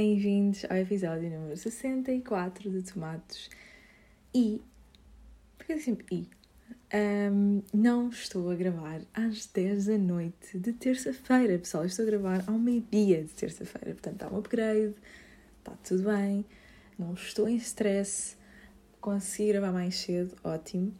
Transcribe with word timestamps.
bem-vindos 0.00 0.64
ao 0.70 0.78
episódio 0.78 1.28
número 1.28 1.54
64 1.54 2.70
de 2.70 2.90
Tomatos. 2.90 3.50
E. 4.34 4.58
Porque 5.58 5.78
sempre 5.78 6.06
I? 6.10 6.30
Um, 7.30 7.62
não 7.70 8.08
estou 8.08 8.50
a 8.50 8.54
gravar 8.54 9.02
às 9.12 9.44
10 9.44 9.84
da 9.84 9.98
noite 9.98 10.58
de 10.58 10.72
terça-feira, 10.72 11.58
pessoal. 11.58 11.84
Estou 11.84 12.06
a 12.06 12.06
gravar 12.06 12.44
ao 12.46 12.58
meio-dia 12.58 13.22
de 13.24 13.28
terça-feira. 13.34 13.92
Portanto, 13.94 14.22
há 14.22 14.34
um 14.34 14.38
upgrade, 14.38 14.94
está 15.58 15.72
tudo 15.84 16.04
bem, 16.04 16.46
não 16.98 17.12
estou 17.12 17.46
em 17.46 17.56
stress, 17.56 18.38
consegui 19.02 19.52
gravar 19.52 19.70
mais 19.70 19.96
cedo, 19.96 20.34
ótimo. 20.42 20.94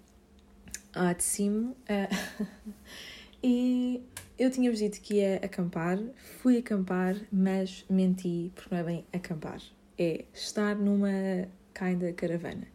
Ótimo. 0.95 1.75
Uh, 1.89 2.45
e 3.42 4.03
eu 4.41 4.51
tinha-vos 4.51 4.79
dito 4.79 5.03
que 5.03 5.17
ia 5.17 5.37
acampar, 5.37 5.99
fui 6.41 6.57
acampar, 6.57 7.15
mas 7.31 7.85
menti, 7.91 8.51
porque 8.55 8.75
não 8.75 8.81
é 8.81 8.85
bem 8.85 9.05
acampar, 9.12 9.61
é 9.98 10.25
estar 10.33 10.75
numa 10.75 11.47
kinda 11.75 12.11
caravana. 12.15 12.67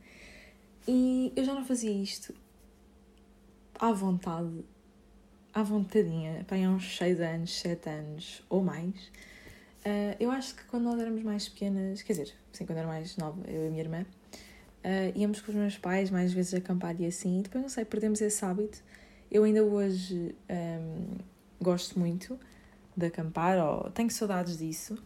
E 0.88 1.34
eu 1.36 1.44
já 1.44 1.56
não 1.56 1.66
fazia 1.66 1.92
isto 1.92 2.36
à 3.80 3.92
vontade, 3.92 4.64
à 5.52 5.64
vontadinha, 5.64 6.46
para 6.48 6.58
há 6.58 6.70
uns 6.70 6.98
6 6.98 7.20
anos, 7.20 7.59
7 7.59 7.90
anos 7.90 8.44
ou 8.48 8.64
mais. 8.64 9.08
Uh, 9.84 10.14
eu 10.20 10.30
acho 10.30 10.54
que 10.56 10.66
quando 10.66 10.84
nós 10.84 11.00
éramos 11.00 11.23
mais 11.23 11.50
pequenas, 11.50 12.04
quer 12.04 12.14
dizer, 12.14 12.34
assim, 12.54 12.68
quando 12.68 12.78
era 12.78 12.88
mais 12.88 13.18
nova, 13.18 13.42
eu 13.50 13.64
e 13.64 13.68
a 13.68 13.72
minha 13.72 13.82
irmã, 13.82 14.06
uh, 14.84 15.20
íamos 15.20 15.42
com 15.42 15.52
os 15.52 15.58
meus 15.58 15.80
pais 15.80 16.12
mais 16.12 16.32
vezes 16.32 16.54
acampar 16.54 16.95
e 17.02 17.08
assim, 17.08 17.40
e 17.40 17.42
depois, 17.42 17.64
não 17.64 17.70
sei, 17.70 17.86
perdemos 17.86 18.22
esse 18.22 18.45
hábito. 18.45 18.84
Eu 19.32 19.44
ainda 19.44 19.64
hoje 19.64 20.36
um, 20.48 21.34
gosto 21.66 21.99
muito 21.99 22.39
de 22.95 23.08
acampar, 23.08 23.58
ou 23.58 23.89
tenho 23.91 24.09
saudades 24.11 24.58
disso. 24.58 24.97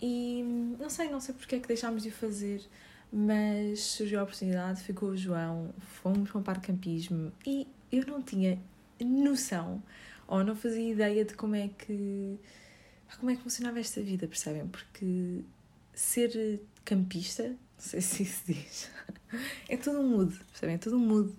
E 0.00 0.42
não 0.78 0.88
sei, 0.88 1.10
não 1.10 1.20
sei 1.20 1.34
porque 1.34 1.56
é 1.56 1.60
que 1.60 1.68
deixámos 1.68 2.02
de 2.02 2.10
fazer, 2.10 2.62
mas 3.12 3.80
surgiu 3.80 4.20
a 4.20 4.22
oportunidade, 4.22 4.82
ficou 4.82 5.10
o 5.10 5.16
João, 5.16 5.74
fomos 6.02 6.30
para 6.30 6.40
um 6.40 6.42
parque 6.42 6.68
campismo 6.68 7.30
e 7.46 7.66
eu 7.92 8.06
não 8.06 8.22
tinha 8.22 8.58
noção 8.98 9.82
ou 10.26 10.42
não 10.42 10.56
fazia 10.56 10.90
ideia 10.90 11.24
de 11.24 11.34
como 11.34 11.54
é 11.54 11.68
que 11.68 12.38
como 13.18 13.30
é 13.30 13.36
que 13.36 13.42
funcionava 13.42 13.80
esta 13.80 14.00
vida, 14.00 14.28
percebem? 14.28 14.68
Porque 14.68 15.42
ser 15.92 16.60
campista, 16.84 17.48
não 17.48 17.56
sei 17.76 18.00
se 18.00 18.22
isso 18.22 18.42
diz, 18.46 18.90
é 19.68 19.76
todo 19.76 20.00
um 20.00 20.08
mood, 20.08 20.34
percebem? 20.50 20.76
É 20.76 20.78
todo 20.78 20.96
um 20.96 21.00
mood 21.00 21.32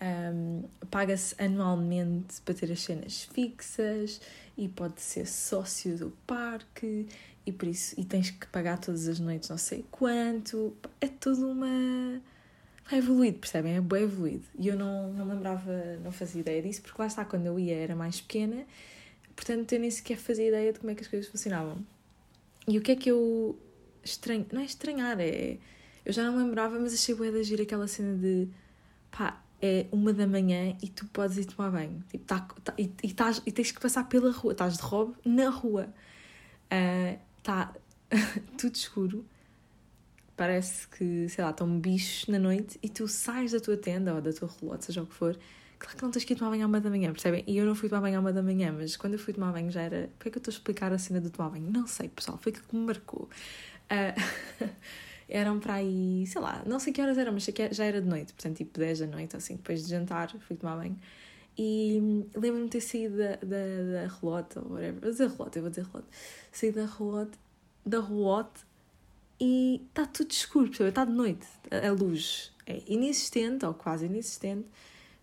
um, 0.00 0.64
Paga-se 0.90 1.34
anualmente 1.38 2.40
para 2.42 2.54
ter 2.54 2.70
as 2.70 2.80
cenas 2.80 3.24
fixas 3.24 4.20
e 4.56 4.68
pode 4.68 5.00
ser 5.00 5.26
sócio 5.26 5.96
do 5.96 6.10
parque 6.26 7.06
e 7.44 7.52
por 7.52 7.68
isso 7.68 7.94
e 7.98 8.04
tens 8.04 8.30
que 8.30 8.46
pagar 8.48 8.78
todas 8.78 9.08
as 9.08 9.20
noites 9.20 9.48
não 9.48 9.58
sei 9.58 9.84
quanto. 9.90 10.76
É 11.00 11.08
tudo 11.08 11.48
uma. 11.48 12.20
É 12.90 12.96
evoluído, 12.98 13.38
percebem? 13.38 13.76
É 13.76 13.80
bem 13.80 14.04
evoluído. 14.04 14.44
E 14.58 14.68
eu 14.68 14.76
não, 14.76 15.12
não 15.12 15.26
lembrava, 15.26 15.98
não 16.04 16.12
fazia 16.12 16.40
ideia 16.40 16.62
disso, 16.62 16.82
porque 16.82 17.00
lá 17.00 17.06
está, 17.06 17.24
quando 17.24 17.46
eu 17.46 17.58
ia 17.58 17.74
era 17.74 17.96
mais 17.96 18.20
pequena, 18.20 18.64
portanto 19.34 19.72
eu 19.72 19.80
nem 19.80 19.90
sequer 19.90 20.18
fazia 20.18 20.46
ideia 20.46 20.72
de 20.72 20.78
como 20.78 20.90
é 20.92 20.94
que 20.94 21.02
as 21.02 21.08
coisas 21.08 21.28
funcionavam. 21.28 21.84
E 22.68 22.78
o 22.78 22.82
que 22.82 22.92
é 22.92 22.96
que 22.96 23.10
eu 23.10 23.58
estranho, 24.04 24.46
não 24.52 24.60
é 24.60 24.64
estranhar, 24.64 25.18
é. 25.20 25.58
Eu 26.04 26.12
já 26.12 26.24
não 26.30 26.38
lembrava, 26.38 26.78
mas 26.78 26.94
achei 26.94 27.14
bué 27.14 27.30
de 27.30 27.40
agir 27.40 27.60
aquela 27.60 27.88
cena 27.88 28.16
de 28.16 28.48
pá, 29.10 29.42
é 29.60 29.86
uma 29.90 30.12
da 30.12 30.26
manhã 30.26 30.76
e 30.82 30.88
tu 30.88 31.06
podes 31.06 31.36
ir 31.38 31.46
tomar 31.46 31.70
banho. 31.70 32.02
Tipo, 32.10 32.24
tá, 32.24 32.46
tá, 32.62 32.74
e, 32.78 32.92
e, 33.02 33.12
tás, 33.12 33.42
e 33.46 33.52
tens 33.52 33.72
que 33.72 33.80
passar 33.80 34.08
pela 34.08 34.30
rua, 34.30 34.52
estás 34.52 34.76
de 34.76 34.82
robe 34.82 35.14
na 35.24 35.48
rua. 35.48 35.88
Está 37.38 37.72
uh, 38.12 38.40
tudo 38.58 38.74
escuro. 38.74 39.24
Parece 40.36 40.86
que, 40.88 41.28
sei 41.30 41.42
lá, 41.42 41.50
estão 41.50 41.80
bichos 41.80 42.26
na 42.28 42.38
noite 42.38 42.78
e 42.82 42.88
tu 42.90 43.08
sais 43.08 43.52
da 43.52 43.60
tua 43.60 43.76
tenda 43.76 44.14
ou 44.14 44.20
da 44.20 44.32
tua 44.32 44.50
relógio, 44.60 44.82
seja 44.82 45.02
o 45.02 45.06
que 45.06 45.14
for. 45.14 45.38
Claro 45.78 45.96
que 45.96 46.02
não 46.02 46.10
tens 46.10 46.24
que 46.24 46.32
ir 46.32 46.36
tomar 46.36 46.50
banho 46.50 46.64
à 46.64 46.66
uma 46.66 46.80
da 46.80 46.90
manhã, 46.90 47.12
percebem? 47.12 47.42
E 47.46 47.56
eu 47.56 47.66
não 47.66 47.74
fui 47.74 47.88
tomar 47.88 48.02
banho 48.02 48.18
à 48.18 48.20
uma 48.20 48.32
da 48.32 48.42
manhã, 48.42 48.72
mas 48.72 48.96
quando 48.96 49.14
eu 49.14 49.18
fui 49.18 49.32
tomar 49.32 49.52
banho 49.52 49.70
já 49.70 49.82
era. 49.82 50.10
Por 50.18 50.24
que 50.24 50.28
é 50.28 50.30
que 50.32 50.38
eu 50.38 50.40
estou 50.40 50.52
a 50.52 50.54
explicar 50.54 50.92
a 50.92 50.98
cena 50.98 51.20
do 51.20 51.30
tomar 51.30 51.50
banho? 51.50 51.70
Não 51.70 51.86
sei, 51.86 52.08
pessoal, 52.08 52.38
foi 52.38 52.52
aquilo 52.52 52.66
que 52.66 52.76
me 52.76 52.84
marcou. 52.86 53.28
Uh, 53.90 54.66
eram 55.28 55.58
para 55.58 55.74
aí, 55.74 56.24
sei 56.26 56.40
lá, 56.40 56.62
não 56.66 56.78
sei 56.78 56.92
que 56.92 57.02
horas 57.02 57.18
eram, 57.18 57.32
mas 57.32 57.48
já 57.72 57.84
era 57.84 58.00
de 58.00 58.08
noite, 58.08 58.32
portanto, 58.32 58.56
tipo 58.56 58.78
10 58.78 59.00
da 59.00 59.06
noite, 59.06 59.36
assim, 59.36 59.56
depois 59.56 59.84
de 59.84 59.90
jantar, 59.90 60.30
fui 60.38 60.56
tomar 60.56 60.76
banho. 60.76 60.98
E 61.58 62.26
lembro-me 62.34 62.64
de 62.64 62.70
ter 62.70 62.80
saído 62.80 63.16
da, 63.16 63.36
da, 63.36 63.36
da 63.36 64.14
relota, 64.20 64.60
ou 64.60 64.72
whatever, 64.72 65.00
vou 65.00 65.10
dizer 65.10 65.28
relota, 65.28 65.58
eu 65.58 65.62
vou 65.62 65.70
dizer 65.70 65.86
relota, 65.86 66.08
saí 66.52 66.72
da 66.72 66.86
relota, 66.86 67.38
da 67.84 68.00
relote 68.00 68.66
e 69.40 69.82
está 69.88 70.06
tudo 70.06 70.30
escuro, 70.30 70.68
percebe? 70.68 70.88
Está 70.90 71.04
de 71.04 71.12
noite, 71.12 71.46
a, 71.70 71.88
a, 71.88 71.92
luz 71.92 72.52
é 72.66 72.82
inexistente, 72.86 73.64
ou 73.64 73.74
quase 73.74 74.06
inexistente. 74.06 74.66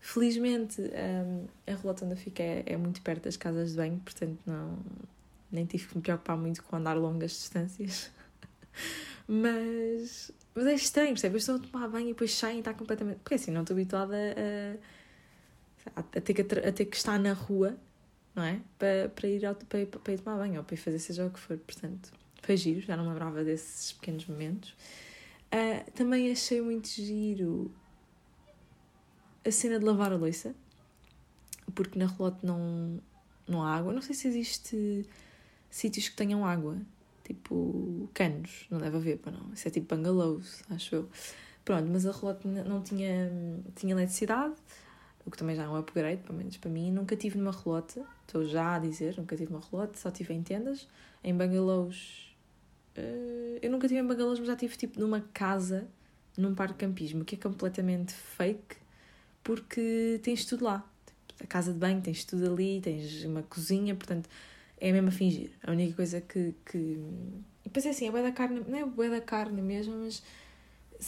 Felizmente, 0.00 0.80
um, 0.82 1.46
a 1.66 1.74
relota 1.76 2.04
onde 2.04 2.14
eu 2.14 2.32
é, 2.38 2.62
é 2.66 2.76
muito 2.76 3.00
perto 3.02 3.24
das 3.24 3.36
casas 3.36 3.70
de 3.70 3.76
banho, 3.76 4.00
portanto, 4.04 4.38
não, 4.44 4.78
nem 5.50 5.64
tive 5.64 5.86
que 5.86 5.96
me 5.96 6.02
preocupar 6.02 6.36
muito 6.36 6.62
com 6.62 6.76
andar 6.76 6.94
longas 6.94 7.30
distâncias. 7.30 8.10
Mas, 9.26 10.30
mas 10.54 10.66
é 10.66 10.74
estranho, 10.74 11.10
percebe? 11.10 11.34
Eu 11.34 11.38
estou 11.38 11.56
a 11.56 11.58
tomar 11.58 11.88
banho 11.88 12.08
e 12.08 12.12
depois 12.12 12.34
saem 12.34 12.56
e 12.56 12.58
está 12.58 12.74
completamente. 12.74 13.18
Porque 13.18 13.34
assim, 13.34 13.50
não 13.50 13.62
estou 13.62 13.74
habituada 13.74 14.14
a, 14.16 16.00
a, 16.00 16.00
a, 16.00 16.20
ter 16.20 16.34
que, 16.34 16.42
a 16.42 16.72
ter 16.72 16.84
que 16.84 16.96
estar 16.96 17.18
na 17.18 17.32
rua, 17.32 17.76
não 18.34 18.42
é? 18.42 18.60
Para, 18.78 19.08
para, 19.08 19.28
ir 19.28 19.46
ao, 19.46 19.54
para, 19.54 19.86
para 19.86 20.12
ir 20.12 20.18
tomar 20.18 20.36
banho 20.36 20.58
ou 20.58 20.64
para 20.64 20.74
ir 20.74 20.78
fazer 20.78 20.98
seja 20.98 21.26
o 21.26 21.30
que 21.30 21.40
for. 21.40 21.56
Portanto, 21.56 22.12
foi 22.42 22.56
giro, 22.56 22.80
já 22.80 22.96
não 22.96 23.04
me 23.04 23.10
lembrava 23.10 23.42
desses 23.42 23.92
pequenos 23.92 24.26
momentos. 24.26 24.74
Uh, 25.52 25.90
também 25.92 26.30
achei 26.30 26.60
muito 26.60 26.88
giro 26.88 27.70
a 29.46 29.50
cena 29.50 29.78
de 29.78 29.84
lavar 29.84 30.12
a 30.12 30.16
louça, 30.16 30.54
porque 31.74 31.98
na 31.98 32.06
relote 32.06 32.44
não, 32.44 33.00
não 33.46 33.62
há 33.62 33.74
água. 33.76 33.92
Não 33.92 34.02
sei 34.02 34.14
se 34.14 34.28
existe 34.28 35.06
sítios 35.70 36.08
que 36.08 36.16
tenham 36.16 36.44
água 36.44 36.78
tipo 37.24 38.08
canos, 38.12 38.66
não 38.70 38.78
deve 38.78 38.96
haver, 38.96 39.18
para 39.18 39.32
não. 39.32 39.52
Isso 39.52 39.66
é 39.66 39.70
tipo 39.70 39.94
bungalows, 39.94 40.62
acho 40.70 40.94
eu. 40.94 41.08
Pronto, 41.64 41.88
mas 41.90 42.04
a 42.06 42.12
relote 42.12 42.46
não 42.46 42.82
tinha, 42.82 43.30
tinha 43.74 43.94
eletricidade, 43.94 44.54
o 45.24 45.30
que 45.30 45.38
também 45.38 45.56
já 45.56 45.64
é 45.64 45.68
um 45.68 45.76
upgrade, 45.76 46.22
pelo 46.22 46.36
menos 46.36 46.58
para 46.58 46.70
mim. 46.70 46.92
Nunca 46.92 47.16
tive 47.16 47.38
numa 47.38 47.50
relote, 47.50 48.02
estou 48.26 48.44
já 48.44 48.76
a 48.76 48.78
dizer, 48.78 49.16
nunca 49.16 49.34
tive 49.34 49.50
uma 49.50 49.62
relote, 49.70 49.98
só 49.98 50.10
tive 50.10 50.34
em 50.34 50.42
tendas. 50.42 50.86
Em 51.22 51.34
bungalows, 51.34 52.36
uh, 52.98 53.58
eu 53.62 53.70
nunca 53.70 53.88
tive 53.88 54.00
em 54.00 54.06
bungalows, 54.06 54.38
mas 54.38 54.48
já 54.48 54.56
tive 54.56 54.76
tipo 54.76 55.00
numa 55.00 55.22
casa, 55.32 55.88
num 56.36 56.54
parque 56.54 56.74
de 56.74 56.80
campismo, 56.80 57.24
que 57.24 57.34
é 57.34 57.38
completamente 57.38 58.12
fake, 58.12 58.76
porque 59.42 60.20
tens 60.22 60.44
tudo 60.44 60.66
lá. 60.66 60.86
Tipo, 61.26 61.44
a 61.44 61.46
casa 61.46 61.72
de 61.72 61.78
banho, 61.78 62.02
tens 62.02 62.24
tudo 62.24 62.52
ali, 62.52 62.82
tens 62.82 63.24
uma 63.24 63.42
cozinha, 63.42 63.94
portanto 63.94 64.28
é 64.80 64.92
mesmo 64.92 65.08
a 65.08 65.12
fingir. 65.12 65.50
A 65.62 65.72
única 65.72 65.94
coisa 65.94 66.20
que. 66.20 66.54
que... 66.70 66.78
E 66.78 67.64
depois 67.64 67.86
é 67.86 67.90
assim, 67.90 68.08
a 68.08 68.10
boia 68.10 68.24
da 68.24 68.32
carne, 68.32 68.62
não 68.66 68.78
é 68.78 68.84
boia 68.84 69.10
da 69.10 69.20
carne 69.20 69.62
mesmo, 69.62 69.96
mas 69.96 70.22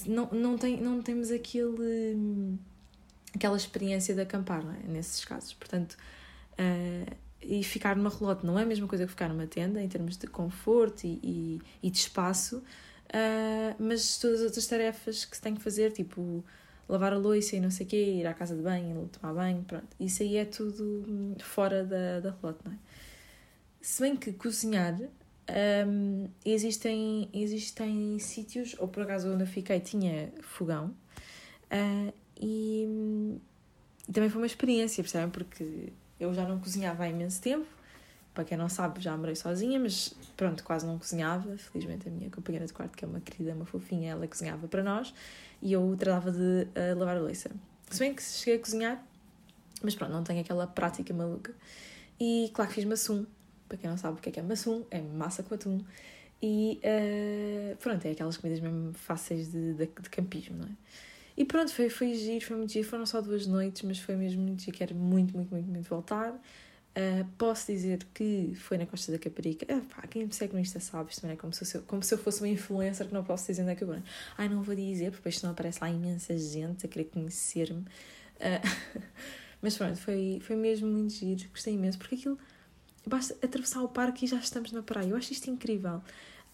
não, 0.06 0.28
não, 0.32 0.58
tem, 0.58 0.80
não 0.80 1.02
temos 1.02 1.30
aquele, 1.30 2.58
aquela 3.34 3.56
experiência 3.56 4.14
de 4.14 4.20
acampar, 4.20 4.64
não 4.64 4.72
é? 4.72 4.78
Nesses 4.88 5.24
casos. 5.24 5.52
Portanto, 5.52 5.96
uh, 6.52 7.16
e 7.42 7.62
ficar 7.62 7.96
numa 7.96 8.10
relote 8.10 8.44
não 8.44 8.58
é 8.58 8.62
a 8.62 8.66
mesma 8.66 8.88
coisa 8.88 9.04
que 9.04 9.10
ficar 9.10 9.28
numa 9.28 9.46
tenda, 9.46 9.82
em 9.82 9.88
termos 9.88 10.16
de 10.16 10.26
conforto 10.26 11.04
e, 11.04 11.20
e, 11.22 11.62
e 11.82 11.90
de 11.90 11.98
espaço, 11.98 12.58
uh, 12.58 13.76
mas 13.78 14.18
todas 14.18 14.40
as 14.40 14.46
outras 14.46 14.66
tarefas 14.66 15.24
que 15.24 15.36
se 15.36 15.42
tem 15.42 15.54
que 15.54 15.62
fazer, 15.62 15.92
tipo 15.92 16.44
lavar 16.88 17.12
a 17.12 17.18
louça 17.18 17.56
e 17.56 17.60
não 17.60 17.70
sei 17.70 17.84
o 17.84 17.88
quê, 17.88 17.96
ir 18.20 18.26
à 18.26 18.34
casa 18.34 18.54
de 18.54 18.62
banho, 18.62 19.08
tomar 19.08 19.34
banho, 19.34 19.64
pronto. 19.64 19.88
Isso 19.98 20.22
aí 20.22 20.36
é 20.36 20.44
tudo 20.44 21.36
fora 21.40 21.84
da, 21.84 22.20
da 22.20 22.30
relote, 22.30 22.60
não 22.64 22.72
é? 22.72 22.76
Se 23.86 24.02
bem 24.02 24.16
que 24.16 24.32
cozinhar 24.32 24.98
um, 25.86 26.28
existem, 26.44 27.30
existem 27.32 28.18
sítios, 28.18 28.74
ou 28.80 28.88
por 28.88 29.04
acaso 29.04 29.32
onde 29.32 29.44
eu 29.44 29.46
fiquei 29.46 29.78
tinha 29.78 30.32
fogão, 30.42 30.92
uh, 31.70 32.12
e, 32.36 33.38
e, 34.08 34.12
também 34.12 34.28
foi 34.28 34.40
uma 34.40 34.46
experiência, 34.46 35.04
percebem? 35.04 35.30
Porque 35.30 35.92
eu 36.18 36.34
já 36.34 36.48
não 36.48 36.58
cozinhava 36.58 37.04
há 37.04 37.08
imenso 37.08 37.40
tempo, 37.40 37.68
para 38.34 38.42
quem 38.42 38.58
não 38.58 38.68
sabe, 38.68 39.00
já 39.00 39.16
morei 39.16 39.36
sozinha, 39.36 39.78
mas 39.78 40.12
pronto, 40.36 40.64
quase 40.64 40.84
não 40.84 40.98
cozinhava. 40.98 41.56
Felizmente 41.56 42.08
a 42.08 42.10
minha 42.10 42.28
companheira 42.28 42.66
de 42.66 42.72
quarto, 42.72 42.96
que 42.96 43.04
é 43.04 43.08
uma 43.08 43.20
querida, 43.20 43.54
uma 43.54 43.66
fofinha, 43.66 44.10
ela 44.10 44.26
cozinhava 44.26 44.66
para 44.66 44.82
nós 44.82 45.14
e 45.62 45.72
eu 45.72 45.94
tratava 45.96 46.32
de 46.32 46.38
uh, 46.38 46.98
lavar 46.98 47.18
a 47.18 47.20
louça. 47.20 47.52
Se 47.88 48.00
bem 48.00 48.12
que 48.12 48.20
cheguei 48.20 48.56
a 48.56 48.58
cozinhar, 48.58 49.06
mas 49.80 49.94
pronto, 49.94 50.10
não 50.10 50.24
tenho 50.24 50.40
aquela 50.40 50.66
prática 50.66 51.14
maluca. 51.14 51.54
E 52.18 52.50
claro 52.52 52.68
que 52.68 52.74
fiz 52.74 52.84
maçum, 52.84 53.24
para 53.68 53.76
quem 53.78 53.90
não 53.90 53.96
sabe 53.96 54.18
o 54.18 54.20
que 54.20 54.28
é 54.28 54.32
que 54.32 54.40
é 54.40 54.42
maçum, 54.42 54.84
é 54.90 55.00
massa 55.00 55.42
com 55.42 55.54
atum. 55.54 55.80
E 56.42 56.80
uh, 56.84 57.76
pronto, 57.78 58.04
é 58.06 58.10
aquelas 58.10 58.36
comidas 58.36 58.60
mesmo 58.60 58.92
fáceis 58.92 59.50
de, 59.50 59.72
de, 59.74 59.86
de, 59.86 60.10
campismo, 60.10 60.58
não 60.58 60.66
é? 60.66 60.70
E 61.36 61.44
pronto, 61.44 61.72
foi, 61.72 61.88
foi 61.88 62.14
giro, 62.14 62.44
foi 62.44 62.56
muito 62.56 62.72
giro. 62.72 62.86
Foram 62.86 63.04
só 63.04 63.20
duas 63.20 63.46
noites, 63.46 63.82
mas 63.82 63.98
foi 63.98 64.16
mesmo 64.16 64.42
muito 64.42 64.62
giro. 64.62 64.76
Quero 64.76 64.94
muito, 64.94 65.34
muito, 65.34 65.50
muito, 65.50 65.68
muito 65.68 65.88
voltar. 65.88 66.32
Uh, 66.32 67.26
posso 67.36 67.70
dizer 67.70 68.06
que 68.14 68.54
foi 68.54 68.78
na 68.78 68.86
Costa 68.86 69.12
da 69.12 69.18
Caparica. 69.18 69.66
Ah, 69.68 69.82
pá, 69.94 70.06
quem 70.08 70.24
me 70.24 70.32
segue 70.32 70.54
no 70.54 70.60
Insta 70.60 70.80
sabe, 70.80 71.10
isto 71.10 71.26
não 71.26 71.32
é 71.32 71.36
como 71.36 71.52
se, 71.52 71.76
eu, 71.76 71.82
como 71.82 72.02
se 72.02 72.14
eu 72.14 72.16
fosse 72.16 72.40
uma 72.40 72.48
influencer 72.48 73.06
que 73.06 73.12
não 73.12 73.22
posso 73.22 73.46
dizer 73.46 73.62
onde 73.62 73.72
é 73.72 73.74
que 73.74 73.84
eu 73.84 73.88
vou. 73.88 73.98
Ai, 74.38 74.48
não 74.48 74.62
vou 74.62 74.74
dizer, 74.74 75.10
porque 75.10 75.28
depois 75.28 75.42
não 75.42 75.50
aparece 75.50 75.78
lá 75.82 75.90
imensa 75.90 76.36
gente 76.38 76.86
a 76.86 76.88
querer 76.88 77.04
conhecer-me. 77.04 77.80
Uh, 77.80 79.02
mas 79.60 79.76
pronto, 79.76 79.98
foi, 79.98 80.38
foi 80.40 80.56
mesmo 80.56 80.88
muito 80.88 81.12
giro, 81.12 81.46
gostei 81.50 81.74
imenso, 81.74 81.98
porque 81.98 82.14
aquilo 82.14 82.38
basta 83.06 83.34
atravessar 83.42 83.82
o 83.82 83.88
parque 83.88 84.24
e 84.24 84.28
já 84.28 84.36
estamos 84.36 84.72
na 84.72 84.82
praia. 84.82 85.08
Eu 85.08 85.16
acho 85.16 85.32
isto 85.32 85.48
incrível. 85.48 85.98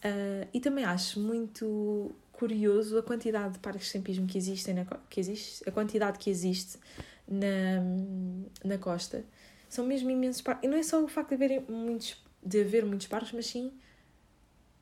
Uh, 0.04 0.46
e 0.52 0.60
também 0.60 0.84
acho 0.84 1.19
muito 1.20 2.14
curioso 2.32 2.99
a 2.99 3.02
quantidade 3.02 3.54
de 3.54 3.58
parques 3.60 3.87
de 3.87 3.93
campismo 3.93 4.26
que 4.26 4.37
existem 4.37 4.75
na, 4.75 4.84
que 5.08 5.20
existe, 5.20 5.69
a 5.69 5.70
quantidade 5.70 6.19
que 6.19 6.28
existe 6.28 6.76
na, 7.28 7.81
na 8.64 8.78
costa 8.78 9.25
são 9.69 9.87
mesmo 9.87 10.10
imensos 10.10 10.43
parques. 10.43 10.69
E 10.69 10.70
não 10.70 10.76
é 10.76 10.82
só 10.82 11.02
o 11.02 11.08
facto 11.08 11.31
de 11.31 11.34
haver 11.37 11.64
muitos, 11.70 12.16
de 12.44 12.60
haver 12.60 12.84
muitos 12.84 13.06
parques, 13.06 13.32
mas 13.32 13.46
sim 13.46 13.72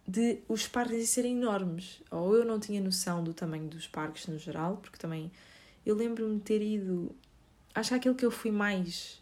de 0.09 0.41
os 0.49 0.67
parques 0.67 1.09
serem 1.11 1.37
enormes. 1.37 2.03
Ou 2.11 2.35
eu 2.35 2.45
não 2.45 2.59
tinha 2.59 2.81
noção 2.81 3.23
do 3.23 3.33
tamanho 3.33 3.69
dos 3.69 3.87
parques 3.87 4.27
no 4.27 4.39
geral, 4.39 4.79
porque 4.79 4.99
também 4.99 5.31
eu 5.87 5.95
lembro-me 5.95 6.37
de 6.37 6.43
ter 6.43 6.63
ido. 6.63 7.15
Acho 7.75 7.91
que 7.91 7.95
aquele 7.95 8.15
que 8.15 8.27
eu 8.27 8.31
fui 8.31 8.51
mais 8.51 9.20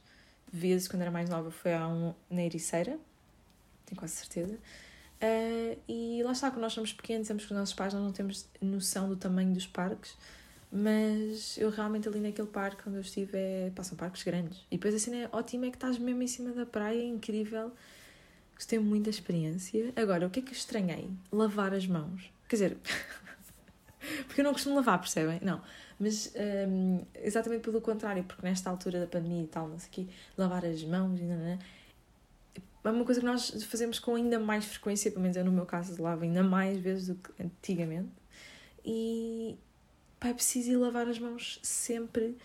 vezes 0.53 0.89
quando 0.89 1.03
era 1.03 1.11
mais 1.11 1.29
nova 1.29 1.50
foi 1.50 1.75
a 1.75 1.87
um, 1.89 2.15
na 2.31 2.43
Ericeira, 2.43 2.99
tenho 3.87 3.99
quase 3.99 4.15
certeza. 4.15 4.55
Uh, 4.55 5.79
e 5.89 6.23
lá 6.23 6.33
está, 6.33 6.50
quando 6.50 6.62
nós 6.62 6.73
somos 6.73 6.93
pequenos, 6.93 7.27
temos 7.27 7.45
com 7.45 7.55
os 7.55 7.59
nossos 7.59 7.75
pais, 7.75 7.93
nós 7.93 8.03
não 8.03 8.12
temos 8.12 8.47
noção 8.61 9.09
do 9.09 9.17
tamanho 9.17 9.53
dos 9.53 9.67
parques. 9.67 10.17
Mas 10.71 11.56
eu 11.56 11.71
realmente 11.71 12.06
ali 12.09 12.21
naquele 12.21 12.47
parque 12.47 12.83
onde 12.87 12.99
eu 12.99 13.00
estive 13.00 13.37
é, 13.37 13.73
passam 13.75 13.97
parques 13.97 14.23
grandes. 14.23 14.59
E 14.71 14.77
depois 14.77 14.95
a 14.95 14.99
cena 14.99 15.17
é 15.17 15.29
ótima 15.33 15.67
é 15.67 15.71
que 15.71 15.77
estás 15.77 15.99
mesmo 15.99 16.23
em 16.23 16.27
cima 16.27 16.53
da 16.53 16.67
praia, 16.67 17.01
é 17.01 17.05
incrível. 17.05 17.73
Gostei 18.55 18.79
muito 18.79 19.05
da 19.05 19.11
experiência. 19.11 19.93
Agora, 19.97 20.27
o 20.27 20.31
que 20.31 20.41
é 20.41 20.43
que 20.43 20.51
eu 20.51 20.56
estranhei? 20.56 21.11
Lavar 21.33 21.73
as 21.73 21.87
mãos. 21.87 22.31
Quer 22.49 22.56
dizer, 22.56 22.77
porque 24.27 24.41
eu 24.41 24.44
não 24.44 24.53
costumo 24.53 24.77
lavar, 24.77 24.99
percebem? 24.99 25.41
Não. 25.43 25.62
Mas 25.99 26.33
um, 26.69 27.00
exatamente 27.15 27.62
pelo 27.62 27.81
contrário, 27.81 28.23
porque 28.23 28.47
nesta 28.47 28.71
altura 28.71 29.00
da 29.00 29.06
pandemia 29.06 29.43
e 29.43 29.47
tal, 29.49 29.69
não 29.69 29.79
sei 29.79 29.89
o 29.89 29.91
quê, 29.91 30.06
lavar 30.37 30.65
as 30.65 30.83
mãos 30.85 31.19
e 31.19 31.25
não, 31.25 31.37
não, 31.37 31.59
é 32.85 32.91
uma 32.91 33.05
coisa 33.05 33.21
que 33.21 33.27
nós 33.27 33.50
fazemos 33.65 33.99
com 33.99 34.15
ainda 34.15 34.39
mais 34.39 34.65
frequência, 34.65 35.11
pelo 35.11 35.23
menos 35.23 35.37
eu 35.37 35.45
no 35.45 35.53
meu 35.53 35.67
caso 35.67 36.00
lavo 36.00 36.25
ainda 36.25 36.43
mais 36.43 36.79
vezes 36.79 37.09
do 37.09 37.15
que 37.17 37.43
antigamente. 37.43 38.11
E, 38.85 39.56
pá, 40.19 40.29
é 40.29 40.35
preciso 40.35 40.71
ir 40.71 40.77
lavar 40.77 41.09
as 41.09 41.19
mãos 41.19 41.59
sempre 41.62 42.37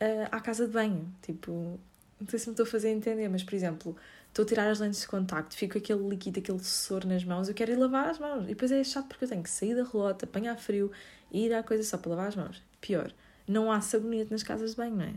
uh, 0.00 0.28
à 0.30 0.40
casa 0.40 0.66
de 0.66 0.72
banho. 0.72 1.12
Tipo, 1.22 1.78
não 2.20 2.28
sei 2.28 2.38
se 2.38 2.46
me 2.46 2.52
estou 2.52 2.64
a 2.64 2.68
fazer 2.68 2.90
entender, 2.90 3.28
mas 3.28 3.42
por 3.42 3.54
exemplo, 3.54 3.96
estou 4.28 4.44
a 4.44 4.46
tirar 4.46 4.70
as 4.70 4.78
lentes 4.78 5.00
de 5.00 5.08
contacto, 5.08 5.56
fico 5.56 5.78
aquele 5.78 6.06
líquido, 6.08 6.38
aquele 6.38 6.62
soro 6.62 7.08
nas 7.08 7.24
mãos, 7.24 7.48
eu 7.48 7.54
quero 7.54 7.72
ir 7.72 7.76
lavar 7.76 8.08
as 8.10 8.18
mãos. 8.18 8.44
E 8.44 8.48
depois 8.48 8.70
é 8.70 8.82
chato 8.84 9.08
porque 9.08 9.24
eu 9.24 9.28
tenho 9.28 9.42
que 9.42 9.50
sair 9.50 9.74
da 9.74 9.84
relota, 9.84 10.24
apanhar 10.24 10.56
frio 10.56 10.92
ir 11.32 11.52
à 11.54 11.62
coisa 11.62 11.82
só 11.82 11.98
para 11.98 12.10
lavar 12.10 12.28
as 12.28 12.36
mãos. 12.36 12.69
Pior, 12.80 13.12
não 13.46 13.70
há 13.70 13.80
sabonete 13.80 14.30
nas 14.30 14.42
casas 14.42 14.72
de 14.72 14.76
banho, 14.76 14.96
não 14.96 15.04
é? 15.04 15.14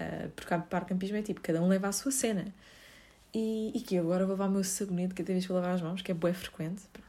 Uh, 0.00 0.30
porque 0.34 0.54
a 0.54 0.58
parcampismo 0.58 1.16
é 1.16 1.22
tipo, 1.22 1.40
cada 1.40 1.62
um 1.62 1.68
leva 1.68 1.88
a 1.88 1.92
sua 1.92 2.10
cena. 2.12 2.52
E, 3.34 3.72
e 3.74 3.80
que 3.80 3.96
eu 3.96 4.04
agora 4.04 4.24
vou 4.24 4.34
levar 4.34 4.48
o 4.48 4.50
meu 4.50 4.64
sabonete 4.64 5.14
cada 5.14 5.32
vez 5.32 5.44
que 5.44 5.52
vou 5.52 5.60
lavar 5.60 5.74
as 5.74 5.82
mãos, 5.82 6.02
que 6.02 6.10
é 6.10 6.14
bué 6.14 6.32
frequente. 6.32 6.82
Pronto 6.92 7.08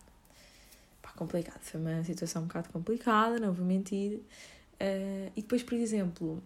complicado. 1.19 1.59
Foi 1.61 1.79
uma 1.79 2.03
situação 2.05 2.43
um 2.43 2.47
bocado 2.47 2.69
complicada, 2.69 3.37
não 3.39 3.51
vou 3.51 3.65
mentir. 3.65 4.19
Uh, 4.79 5.29
e 5.35 5.41
depois, 5.41 5.61
por 5.61 5.73
exemplo, 5.73 6.41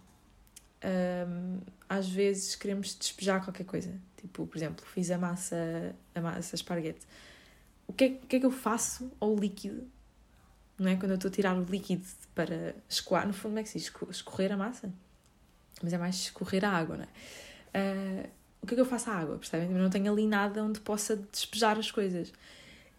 um, 0.83 1.59
às 1.87 2.09
vezes 2.09 2.55
queremos 2.55 2.95
despejar 2.95 3.43
qualquer 3.43 3.65
coisa. 3.65 3.93
Tipo, 4.17 4.47
por 4.47 4.57
exemplo, 4.57 4.83
fiz 4.87 5.11
a 5.11 5.17
massa, 5.17 5.95
a 6.15 6.21
massa 6.21 6.55
esparguete. 6.55 7.05
O 7.87 7.93
que, 7.93 8.05
é, 8.05 8.07
o 8.07 8.27
que 8.27 8.35
é 8.37 8.39
que 8.39 8.45
eu 8.45 8.51
faço 8.51 9.11
ao 9.19 9.35
líquido? 9.35 9.87
Não 10.77 10.89
é? 10.89 10.95
Quando 10.95 11.11
eu 11.11 11.15
estou 11.15 11.29
a 11.29 11.31
tirar 11.31 11.55
o 11.55 11.63
líquido 11.63 12.05
para 12.33 12.75
escoar, 12.89 13.27
no 13.27 13.33
fundo, 13.33 13.51
como 13.51 13.59
é 13.59 13.63
que 13.63 13.69
se 13.69 13.77
diz? 13.77 13.91
Escorrer 14.09 14.51
a 14.51 14.57
massa? 14.57 14.91
Mas 15.81 15.93
é 15.93 15.97
mais 15.97 16.15
escorrer 16.15 16.65
a 16.65 16.69
água, 16.69 16.97
não 16.97 17.03
é? 17.03 17.07
Uh, 17.75 18.29
o 18.61 18.67
que 18.67 18.73
é 18.73 18.75
que 18.75 18.81
eu 18.81 18.85
faço 18.85 19.09
à 19.09 19.15
água? 19.15 19.37
Percebem? 19.37 19.71
Eu 19.71 19.77
não 19.77 19.89
tenho 19.89 20.11
ali 20.11 20.25
nada 20.25 20.63
onde 20.63 20.79
possa 20.79 21.15
despejar 21.15 21.77
as 21.77 21.91
coisas. 21.91 22.31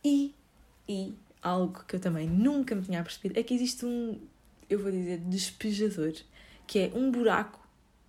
E, 0.04 0.34
e 0.88 1.16
algo 1.42 1.84
que 1.88 1.96
eu 1.96 2.00
também 2.00 2.28
nunca 2.28 2.74
me 2.74 2.82
tinha 2.82 3.02
percebido 3.02 3.38
é 3.38 3.42
que 3.42 3.54
existe 3.54 3.86
um, 3.86 4.20
eu 4.68 4.78
vou 4.78 4.90
dizer, 4.90 5.18
despejador, 5.20 6.12
que 6.66 6.78
é 6.78 6.92
um 6.94 7.10
buraco 7.10 7.60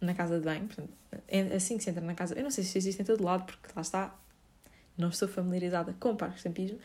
na 0.01 0.13
casa 0.13 0.38
de 0.38 0.45
banho, 0.45 0.65
portanto, 0.65 0.89
é 1.27 1.41
assim 1.56 1.77
que 1.77 1.83
se 1.83 1.89
entra 1.89 2.03
na 2.03 2.13
casa. 2.13 2.35
Eu 2.35 2.44
não 2.44 2.51
sei 2.51 2.63
se 2.63 2.77
existe 2.77 3.01
em 3.01 3.06
todo 3.06 3.23
lado, 3.23 3.45
porque 3.45 3.69
lá 3.75 3.81
está, 3.81 4.15
não 4.97 5.09
estou 5.09 5.27
familiarizada 5.27 5.95
com 6.00 6.15
parques 6.15 6.39
de 6.39 6.44
campismo, 6.44 6.79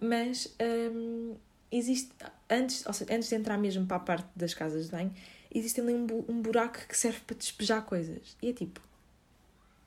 mas 0.00 0.54
hum, 0.92 1.34
existe, 1.72 2.10
antes, 2.48 2.86
ou 2.86 2.92
seja, 2.92 3.14
antes 3.14 3.28
de 3.28 3.34
entrar 3.34 3.58
mesmo 3.58 3.86
para 3.86 3.96
a 3.96 4.00
parte 4.00 4.28
das 4.36 4.54
casas 4.54 4.86
de 4.86 4.90
banho, 4.92 5.12
existe 5.52 5.80
ali 5.80 5.94
um, 5.94 6.06
um 6.28 6.40
buraco 6.40 6.78
que 6.86 6.96
serve 6.96 7.20
para 7.26 7.36
despejar 7.36 7.82
coisas. 7.82 8.36
E 8.40 8.50
é 8.50 8.52
tipo, 8.52 8.80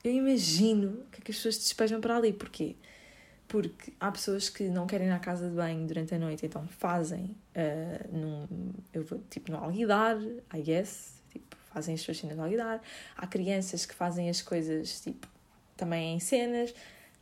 eu 0.04 0.12
imagino 0.12 1.06
que, 1.12 1.22
é 1.22 1.24
que 1.24 1.32
as 1.32 1.38
pessoas 1.38 1.58
despejam 1.58 2.02
para 2.02 2.18
ali, 2.18 2.34
porquê? 2.34 2.76
porque 3.48 3.94
há 4.00 4.12
pessoas 4.12 4.50
que 4.50 4.64
não 4.64 4.88
querem 4.88 5.08
ir 5.08 5.12
à 5.12 5.20
casa 5.20 5.48
de 5.50 5.56
banho 5.56 5.86
durante 5.86 6.16
a 6.16 6.20
noite, 6.20 6.46
então 6.46 6.68
fazem 6.68 7.36
uh, 7.56 8.18
num, 8.18 8.74
eu 8.94 9.04
vou, 9.04 9.22
tipo 9.30 9.52
no 9.52 9.58
alguidar, 9.58 10.18
I 10.54 10.62
guess, 10.62 11.22
tipo, 11.32 11.56
fazem 11.72 11.96
as 11.96 12.02
suas 12.02 12.18
cenas 12.18 12.36
no 12.36 12.44
alguidar. 12.44 12.82
Há 13.16 13.28
crianças 13.28 13.86
que 13.86 13.94
fazem 13.94 14.30
as 14.30 14.42
coisas 14.42 15.00
tipo 15.02 15.28
também 15.78 16.16
em 16.16 16.20
cenas, 16.20 16.74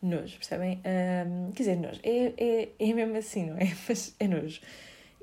nojo, 0.05 0.37
percebem? 0.37 0.79
Um, 0.79 1.51
quer 1.51 1.63
dizer, 1.63 1.75
nojo, 1.77 1.99
é, 2.03 2.33
é, 2.37 2.69
é 2.79 2.93
mesmo 2.93 3.17
assim, 3.17 3.45
não 3.49 3.57
é? 3.57 3.75
Mas 3.87 4.15
é 4.19 4.27
nojo. 4.27 4.61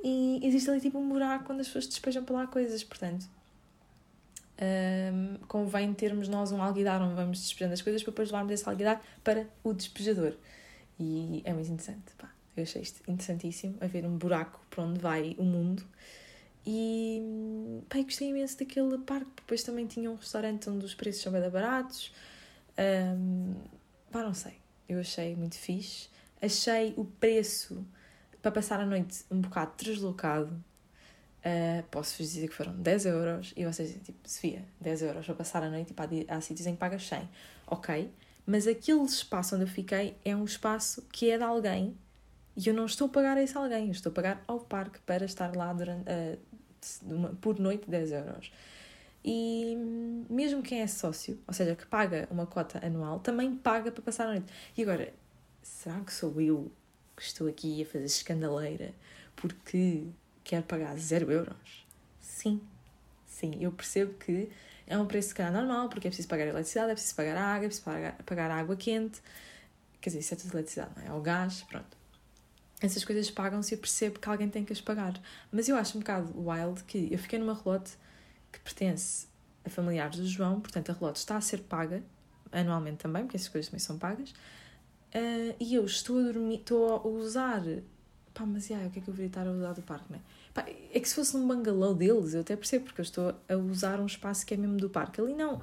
E 0.03 0.41
existe 0.43 0.71
ali 0.71 0.81
tipo 0.81 0.99
um 0.99 1.09
buraco 1.09 1.45
quando 1.45 1.61
as 1.61 1.67
pessoas 1.67 1.87
despejam 1.87 2.25
para 2.25 2.37
lá 2.37 2.47
coisas, 2.47 2.83
portanto. 2.83 3.29
Um, 4.63 5.37
convém 5.49 5.93
termos 5.95 6.29
nós 6.29 6.53
um 6.53 6.63
alguidar 6.63 7.01
onde 7.01 7.15
vamos 7.15 7.41
despejando 7.41 7.73
as 7.73 7.81
coisas 7.81 8.03
para 8.03 8.11
depois 8.11 8.31
levarmos 8.31 8.53
esse 8.53 8.69
alguidar 8.69 9.03
para 9.25 9.47
o 9.65 9.73
despejador. 9.73 10.37
E 10.99 11.43
é 11.45 11.53
muito 11.53 11.71
interessante, 11.71 12.13
pá. 12.19 12.31
Eu 12.57 12.65
achei 12.65 12.83
isto 12.83 13.01
interessantíssimo, 13.11 13.77
haver 13.81 14.05
um 14.05 14.19
buraco 14.19 14.61
para 14.69 14.85
onde 14.85 15.01
vai 15.01 15.35
o 15.39 15.45
mundo. 15.45 15.83
E 16.67 17.23
pá, 17.89 18.03
gostei 18.03 18.29
imenso 18.29 18.59
daquele 18.59 18.99
parque. 18.99 19.31
Depois 19.37 19.63
também 19.63 19.87
tinha 19.87 20.11
um 20.11 20.17
restaurante 20.17 20.69
onde 20.69 20.85
os 20.85 20.95
preços 20.95 21.23
são 21.23 21.33
bem 21.33 21.49
baratos. 21.49 22.13
Um, 22.79 23.55
pá, 24.11 24.23
não 24.23 24.35
sei. 24.35 24.60
Eu 24.91 25.01
achei 25.01 25.37
muito 25.37 25.57
fixe. 25.57 26.09
Achei 26.41 26.95
o 26.97 27.05
preço 27.05 27.85
para 28.43 28.51
passar 28.51 28.81
a 28.81 28.87
noite 28.87 29.25
um 29.31 29.41
bocado 29.41 29.73
deslocado. 29.77 30.53
Uh, 31.41 31.83
Posso-vos 31.91 32.33
dizer 32.33 32.49
que 32.49 32.55
foram 32.55 32.73
10 32.75 33.07
euros. 33.07 33.53
E 33.57 33.65
vocês 33.65 33.89
dizem, 33.89 34.03
tipo, 34.03 34.29
Sofia, 34.29 34.65
10 34.81 35.03
euros 35.03 35.27
para 35.27 35.35
passar 35.35 35.63
a 35.63 35.71
noite. 35.71 35.93
E 35.93 35.95
pá, 35.95 36.09
há 36.29 36.41
sítios 36.41 36.67
em 36.67 36.73
que 36.73 36.79
pagas 36.79 37.07
100. 37.07 37.29
Ok 37.67 38.11
mas 38.51 38.67
aquele 38.67 39.05
espaço 39.05 39.55
onde 39.55 39.65
eu 39.65 39.69
fiquei 39.69 40.17
é 40.25 40.35
um 40.35 40.45
espaço 40.45 41.03
que 41.13 41.31
é 41.31 41.39
de 41.39 41.45
alguém 41.45 41.97
e 42.57 42.69
eu 42.69 42.75
não 42.75 42.85
estou 42.85 43.07
a 43.07 43.09
pagar 43.09 43.37
a 43.37 43.43
esse 43.43 43.57
alguém, 43.57 43.87
eu 43.87 43.93
estou 43.93 44.11
a 44.11 44.13
pagar 44.13 44.43
ao 44.47 44.59
parque 44.59 44.99
para 45.07 45.25
estar 45.25 45.55
lá 45.55 45.73
durante, 45.73 46.03
uh, 46.11 46.39
uma, 47.05 47.29
por 47.41 47.61
noite 47.61 47.89
10 47.89 48.11
euros. 48.11 48.53
E 49.25 49.77
mesmo 50.31 50.63
quem 50.63 50.81
é 50.81 50.87
sócio, 50.87 51.39
ou 51.47 51.53
seja, 51.53 51.77
que 51.77 51.87
paga 51.87 52.27
uma 52.31 52.47
cota 52.47 52.85
anual, 52.85 53.21
também 53.21 53.55
paga 53.55 53.93
para 53.93 54.03
passar 54.03 54.25
a 54.25 54.29
noite. 54.29 54.53
E 54.77 54.83
agora, 54.83 55.13
será 55.63 56.01
que 56.01 56.13
sou 56.13 56.41
eu 56.41 56.73
que 57.17 57.23
estou 57.23 57.49
aqui 57.49 57.83
a 57.83 57.87
fazer 57.87 58.07
escandaleira 58.07 58.95
porque 59.37 60.07
quero 60.43 60.65
pagar 60.65 60.97
0 60.97 61.31
euros? 61.31 61.87
Sim, 62.19 62.63
sim, 63.27 63.59
eu 63.61 63.71
percebo 63.73 64.15
que 64.15 64.51
é 64.87 64.97
um 64.97 65.07
preço, 65.07 65.29
se 65.29 65.35
calhar, 65.35 65.53
normal, 65.53 65.89
porque 65.89 66.09
é 66.09 66.11
preciso 66.11 66.29
pagar 66.29 66.47
eletricidade, 66.47 66.91
é 66.91 66.95
preciso 66.95 67.15
pagar 67.15 67.37
água, 67.37 67.67
é 67.67 67.69
preciso 67.69 67.85
pagar, 67.85 68.13
pagar 68.25 68.51
água 68.51 68.75
quente. 68.75 69.21
Quer 70.01 70.11
dizer, 70.11 70.21
isso 70.21 70.35
é 70.35 70.37
tudo 70.37 70.55
eletricidade, 70.55 70.93
não 70.97 71.03
é? 71.05 71.07
é 71.09 71.13
o 71.13 71.21
gás, 71.21 71.63
pronto. 71.69 71.97
Essas 72.81 73.05
coisas 73.05 73.31
pagam-se 73.31 73.75
e 73.75 73.77
eu 73.77 73.79
percebo 73.79 74.19
que 74.19 74.29
alguém 74.29 74.49
tem 74.49 74.65
que 74.65 74.73
as 74.73 74.81
pagar. 74.81 75.21
Mas 75.53 75.69
eu 75.69 75.77
acho 75.77 75.99
um 75.99 76.01
bocado 76.01 76.33
wild 76.37 76.83
que 76.85 77.09
eu 77.13 77.19
fiquei 77.19 77.39
numa 77.39 77.55
relote 77.55 77.93
que 78.53 78.61
pertence 78.61 79.27
a 79.65 79.71
familiares 79.71 80.19
do 80.19 80.27
João, 80.27 80.61
portanto 80.61 80.91
a 80.91 80.93
relote 80.93 81.19
está 81.19 81.37
a 81.37 81.41
ser 81.41 81.61
paga 81.61 82.03
anualmente 82.53 82.99
também, 82.99 83.25
porque 83.25 83.37
essas 83.37 83.49
coisas 83.49 83.69
também 83.69 83.81
são 83.81 83.99
pagas. 83.99 84.31
Uh, 84.31 85.55
e 85.59 85.75
eu 85.75 85.85
estou 85.85 86.19
a 86.19 86.23
dormir, 86.23 86.57
estou 86.57 86.97
a 86.97 87.07
usar. 87.07 87.63
Pá, 88.33 88.47
mas 88.47 88.69
yeah, 88.69 88.87
o 88.87 88.91
que 88.91 89.01
é 89.01 89.03
que 89.03 89.09
eu 89.09 89.15
deveria 89.15 89.29
estar 89.29 89.47
a 89.47 89.51
usar 89.51 89.73
do 89.73 89.83
parque, 89.83 90.07
não 90.11 90.19
é? 90.19 90.23
Pá, 90.55 90.65
é 90.69 91.01
que 91.01 91.09
se 91.09 91.15
fosse 91.15 91.37
num 91.37 91.47
bangalô 91.47 91.95
deles, 91.95 92.35
eu 92.35 92.41
até 92.41 92.57
percebo, 92.57 92.87
porque 92.87 93.01
eu 93.01 93.05
estou 93.05 93.35
a 93.49 93.57
usar 93.57 94.01
um 94.01 94.07
espaço 94.07 94.47
que 94.47 94.55
é 94.55 94.57
mesmo 94.57 94.77
do 94.77 94.89
parque. 94.89 95.21
Ali 95.21 95.35
não. 95.35 95.63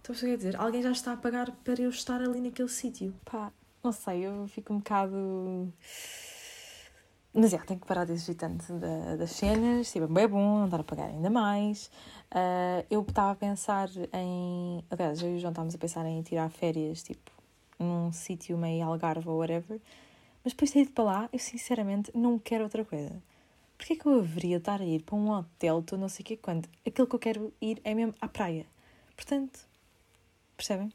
Então, 0.00 0.14
você 0.14 0.26
quer 0.26 0.36
dizer, 0.36 0.56
alguém 0.56 0.82
já 0.82 0.92
está 0.92 1.12
a 1.14 1.16
pagar 1.16 1.50
para 1.64 1.80
eu 1.80 1.88
estar 1.88 2.20
ali 2.20 2.40
naquele 2.40 2.68
sítio. 2.68 3.14
Pá, 3.24 3.50
não 3.82 3.92
sei, 3.92 4.26
eu 4.26 4.46
fico 4.48 4.72
um 4.72 4.78
bocado. 4.78 5.72
Mas 7.34 7.52
é, 7.52 7.58
tenho 7.58 7.80
que 7.80 7.86
parar 7.86 8.04
de 8.04 8.12
exigir 8.12 8.36
tanto 8.36 8.72
da, 8.74 9.16
das 9.16 9.32
cenas, 9.32 9.90
tipo, 9.90 10.18
é 10.18 10.28
bom, 10.28 10.64
estar 10.66 10.80
a 10.80 10.84
pagar 10.84 11.08
ainda 11.08 11.28
mais. 11.28 11.90
Uh, 12.30 12.86
eu 12.88 13.02
estava 13.02 13.32
a 13.32 13.34
pensar 13.34 13.88
em. 14.12 14.84
Aliás, 14.88 15.20
eu 15.20 15.32
e 15.32 15.36
o 15.36 15.40
João 15.40 15.50
estávamos 15.50 15.74
a 15.74 15.78
pensar 15.78 16.06
em 16.06 16.22
tirar 16.22 16.48
férias, 16.50 17.02
tipo, 17.02 17.32
num 17.78 18.12
sítio 18.12 18.56
meio 18.56 18.86
Algarve 18.86 19.28
ou 19.28 19.38
whatever. 19.38 19.80
Mas 20.44 20.52
depois 20.52 20.70
de 20.70 20.78
ir 20.80 20.90
para 20.90 21.04
lá, 21.04 21.28
eu 21.32 21.38
sinceramente 21.40 22.12
não 22.14 22.38
quero 22.38 22.64
outra 22.64 22.84
coisa. 22.84 23.20
Porquê 23.76 23.94
é 23.94 23.96
que 23.96 24.06
eu 24.06 24.20
haveria 24.20 24.58
estar 24.58 24.80
a 24.80 24.84
ir 24.84 25.02
para 25.02 25.16
um 25.16 25.30
hotel, 25.30 25.80
estou 25.80 25.98
não 25.98 26.08
sei 26.08 26.22
o 26.22 26.26
quê, 26.26 26.36
quando 26.36 26.68
aquilo 26.86 27.06
que 27.06 27.14
eu 27.14 27.18
quero 27.18 27.52
ir 27.60 27.80
é 27.82 27.94
mesmo 27.94 28.14
à 28.20 28.28
praia? 28.28 28.64
Portanto, 29.16 29.60
percebem? 30.56 30.92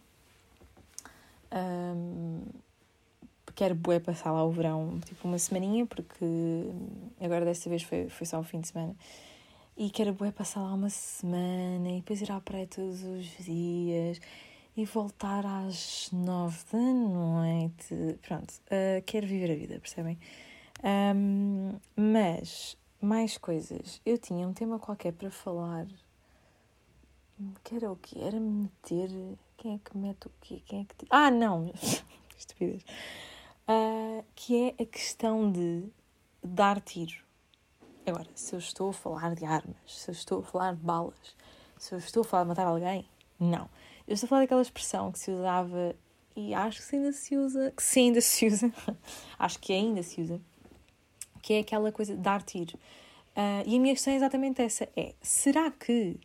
Um, 1.52 2.44
quero 3.54 3.76
bué 3.76 4.00
passar 4.00 4.32
lá 4.32 4.44
o 4.44 4.52
verão, 4.52 5.00
tipo 5.06 5.28
uma 5.28 5.38
semaninha, 5.38 5.86
porque 5.86 6.26
agora 7.20 7.46
desta 7.46 7.70
vez 7.70 7.84
foi, 7.84 8.10
foi 8.10 8.26
só 8.26 8.40
um 8.40 8.44
fim 8.44 8.60
de 8.62 8.68
semana. 8.68 8.96
E 9.78 9.90
quero 9.90 10.14
bué 10.14 10.32
passar 10.32 10.62
lá 10.62 10.74
uma 10.74 10.90
semana 10.90 11.90
e 11.90 11.96
depois 12.02 12.22
ir 12.22 12.32
à 12.32 12.42
praia 12.42 12.68
todos 12.68 13.02
os 13.04 13.26
dias 13.46 14.20
e 14.76 14.86
voltar 14.86 15.46
às 15.46 16.10
nove 16.12 16.58
da 16.72 16.80
noite. 16.80 18.20
Pronto, 18.22 18.54
uh, 18.66 19.02
quero 19.06 19.26
viver 19.26 19.52
a 19.52 19.56
vida, 19.56 19.80
percebem? 19.80 20.20
Um, 20.84 21.80
mas, 21.96 22.78
mais 23.02 23.38
coisas. 23.38 24.02
Eu 24.06 24.18
tinha 24.18 24.48
um 24.48 24.54
tema 24.54 24.80
qualquer 24.80 25.14
para 25.14 25.32
falar. 25.32 25.88
Que 27.64 27.76
era 27.76 27.90
o 27.90 27.96
quê? 27.96 28.20
Era 28.20 28.40
meter. 28.40 29.10
Quem 29.56 29.76
é 29.76 29.80
que 29.80 29.98
mete 29.98 30.28
o 30.28 30.32
quê? 30.42 30.62
Quem 30.66 30.82
é 30.82 30.84
que. 30.84 31.06
Ah, 31.10 31.32
não! 31.32 31.72
Estupidez 32.38 32.84
uh, 33.70 34.26
que 34.36 34.74
é 34.78 34.84
a 34.84 34.86
questão 34.86 35.52
de 35.52 35.86
dar 36.44 36.82
tiro. 36.82 37.24
Agora, 38.06 38.28
se 38.34 38.56
eu 38.56 38.60
estou 38.60 38.90
a 38.90 38.94
falar 38.94 39.36
de 39.36 39.46
armas, 39.46 39.78
se 39.86 40.10
eu 40.10 40.14
estou 40.14 40.40
a 40.40 40.44
falar 40.44 40.74
de 40.74 40.82
balas, 40.82 41.36
se 41.78 41.94
eu 41.94 42.00
estou 42.00 42.22
a 42.22 42.24
falar 42.24 42.44
de 42.44 42.50
matar 42.50 42.68
alguém, 42.68 43.08
não. 43.40 43.70
Eu 44.08 44.16
estou 44.16 44.26
a 44.26 44.30
falar 44.30 44.42
daquela 44.42 44.62
expressão 44.62 45.12
que 45.12 45.20
se 45.20 45.30
usava 45.30 45.96
e 46.36 46.54
acho 46.54 46.88
que 46.88 46.96
ainda 46.96 47.12
se 47.12 47.38
usa, 47.38 47.72
que 47.72 47.84
sim, 47.84 48.08
ainda 48.08 48.22
se 48.22 48.48
usa, 48.48 48.74
acho 49.38 49.60
que 49.60 49.72
ainda 49.72 50.02
se 50.02 50.22
usa, 50.22 50.42
que 51.42 51.54
é 51.54 51.60
aquela 51.60 51.92
coisa 51.92 52.16
de 52.16 52.22
dar 52.22 52.42
tiro. 52.42 52.78
Uh, 53.36 53.64
e 53.66 53.76
a 53.76 53.80
minha 53.80 53.94
questão 53.94 54.12
é 54.12 54.16
exatamente 54.16 54.62
essa: 54.62 54.90
é 54.98 55.14
será 55.22 55.70
que 55.70 56.20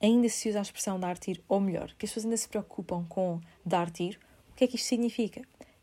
ainda 0.00 0.28
se 0.28 0.48
usa 0.48 0.60
a 0.60 0.62
expressão 0.62 1.00
dar 1.00 1.18
tiro, 1.18 1.42
ou 1.48 1.58
melhor, 1.58 1.88
que 1.98 2.06
as 2.06 2.10
pessoas 2.10 2.24
ainda 2.24 2.36
se 2.36 2.48
preocupam 2.48 3.04
com 3.08 3.40
dar 3.66 3.90
tiro? 3.90 4.18
O 4.50 4.54
que 4.54 4.64
é 4.64 4.66
que 4.68 4.76
isto 4.76 4.86
significa? 4.86 5.42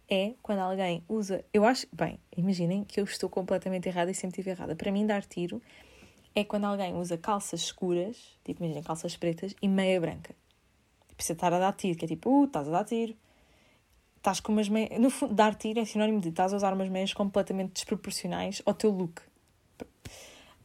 É 0.10 0.34
quando 0.42 0.60
alguém 0.60 1.04
usa. 1.08 1.44
Eu 1.54 1.66
acho. 1.66 1.88
Bem, 1.92 2.20
imaginem 2.36 2.84
que 2.84 3.00
eu 3.00 3.04
estou 3.04 3.30
completamente 3.30 3.88
errada 3.88 4.12
e 4.12 4.16
sempre 4.16 4.40
estive 4.40 4.52
errada. 4.52 4.76
Para 4.76 4.92
mim, 4.92 5.06
dar 5.06 5.24
tiro 5.24 5.62
é 6.36 6.44
quando 6.44 6.66
alguém 6.66 6.96
usa 6.96 7.18
calças 7.18 7.62
escuras, 7.62 8.38
tipo, 8.44 8.64
imaginem, 8.64 8.84
calças 8.84 9.18
pretas 9.18 9.56
e 9.62 9.68
meia 9.68 10.00
branca. 10.00 10.36
Precisa 11.16 11.34
estar 11.34 11.52
a 11.52 11.60
dar 11.60 11.74
tiro, 11.74 11.98
que 11.98 12.06
é 12.06 12.08
tipo, 12.08 12.30
uh, 12.30 12.46
estás 12.46 12.68
a 12.68 12.72
dar 12.72 12.86
tiro. 12.86 13.16
Estás 14.18 14.40
com 14.40 14.52
umas 14.52 14.70
meias. 14.70 15.00
No 15.00 15.10
fundo, 15.10 15.34
dar 15.34 15.56
tiro 15.56 15.80
é 15.80 15.86
sinónimo 15.86 16.22
de 16.22 16.30
estás 16.30 16.54
a 16.54 16.58
usar 16.58 16.74
umas 16.74 16.90
meias 16.90 17.14
completamente 17.14 17.74
desproporcionais 17.74 18.62
ao 18.66 18.74
teu 18.74 18.92
look. 18.92 19.22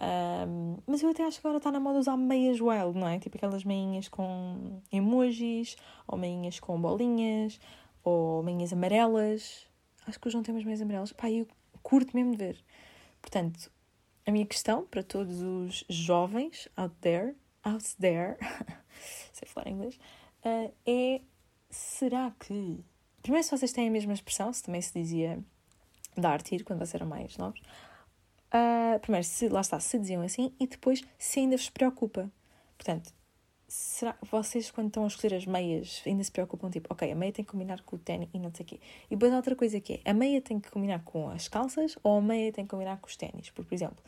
Um, 0.03 0.79
mas 0.85 1.01
eu 1.01 1.11
até 1.11 1.25
acho 1.25 1.41
que 1.41 1.47
agora 1.47 1.59
está 1.59 1.71
na 1.71 1.79
moda 1.79 2.01
usar 2.01 2.17
meias 2.17 2.61
wild, 2.61 2.99
não 2.99 3.07
é? 3.07 3.21
Tipo 3.21 3.37
aquelas 3.37 3.65
meinhas 3.65 4.09
com 4.09 4.81
emojis, 4.91 5.77
ou 6.09 6.19
meinhas 6.19 6.59
com 6.59 6.81
bolinhas, 6.81 7.61
ou 8.05 8.43
meinhas 8.43 8.73
amarelas. 8.73 9.67
Acho 10.07 10.19
que 10.19 10.29
o 10.29 10.31
João 10.31 10.43
tem 10.43 10.55
umas 10.55 10.65
meias 10.65 10.81
amarelas. 10.81 11.13
Pá, 11.13 11.31
eu 11.31 11.47
curto 11.83 12.17
mesmo 12.17 12.33
de 12.33 12.39
ver. 12.39 12.65
Portanto, 13.21 13.71
a 14.27 14.31
minha 14.31 14.47
questão 14.47 14.85
para 14.87 15.03
todos 15.03 15.41
os 15.43 15.85
jovens 15.89 16.69
out 16.77 16.95
there, 17.01 17.35
out 17.65 17.97
there, 17.97 18.37
sei 19.33 19.49
falar 19.49 19.69
inglês, 19.69 19.99
uh, 20.45 20.73
é: 20.87 21.21
será 21.71 22.33
que. 22.39 22.85
Primeiro, 23.23 23.45
se 23.45 23.57
vocês 23.57 23.73
têm 23.73 23.89
a 23.89 23.91
mesma 23.91 24.13
expressão, 24.13 24.53
se 24.53 24.63
também 24.63 24.81
se 24.81 24.93
dizia 24.93 25.39
dar 26.17 26.43
tiro 26.43 26.65
quando 26.65 26.81
vocês 26.81 26.95
eram 26.95 27.07
mais 27.07 27.37
novos. 27.37 27.61
Uh, 28.53 28.99
primeiro, 29.01 29.27
se 29.27 29.49
lá 29.49 29.61
está, 29.61 29.81
se 29.81 29.99
diziam 29.99 30.23
assim, 30.23 30.55
e 30.61 30.67
depois, 30.67 31.03
se 31.19 31.41
ainda 31.41 31.57
vos 31.57 31.71
preocupa. 31.71 32.31
Portanto, 32.77 33.15
será 33.73 34.15
vocês 34.31 34.71
quando 34.71 34.89
estão 34.89 35.05
a 35.05 35.07
escolher 35.07 35.35
as 35.35 35.47
meias 35.47 36.03
ainda 36.05 36.23
se 36.23 36.31
preocupam 36.31 36.69
tipo, 36.69 36.93
ok, 36.93 37.11
a 37.11 37.15
meia 37.15 37.33
tem 37.33 37.43
que 37.43 37.51
combinar 37.51 37.81
com 37.81 37.97
o 37.97 37.99
ténis 37.99 38.29
e 38.35 38.39
não 38.39 38.53
sei 38.53 38.65
o 38.65 38.69
quê. 38.69 38.81
E 39.11 39.17
depois 39.17 39.33
outra 39.33 39.57
coisa 39.57 39.81
que 39.81 39.95
é, 40.05 40.11
a 40.11 40.13
meia 40.13 40.43
tem 40.43 40.61
que 40.61 40.71
combinar 40.71 41.03
com 41.05 41.31
as 41.31 41.49
calças 41.49 41.97
ou 42.03 42.19
a 42.19 42.21
meia 42.21 42.53
tem 42.53 42.67
que 42.67 42.71
combinar 42.71 42.99
com 43.01 43.07
os 43.07 43.17
ténis. 43.17 43.49
Porque, 43.49 43.71
por 43.71 43.75
exemplo, 43.75 44.05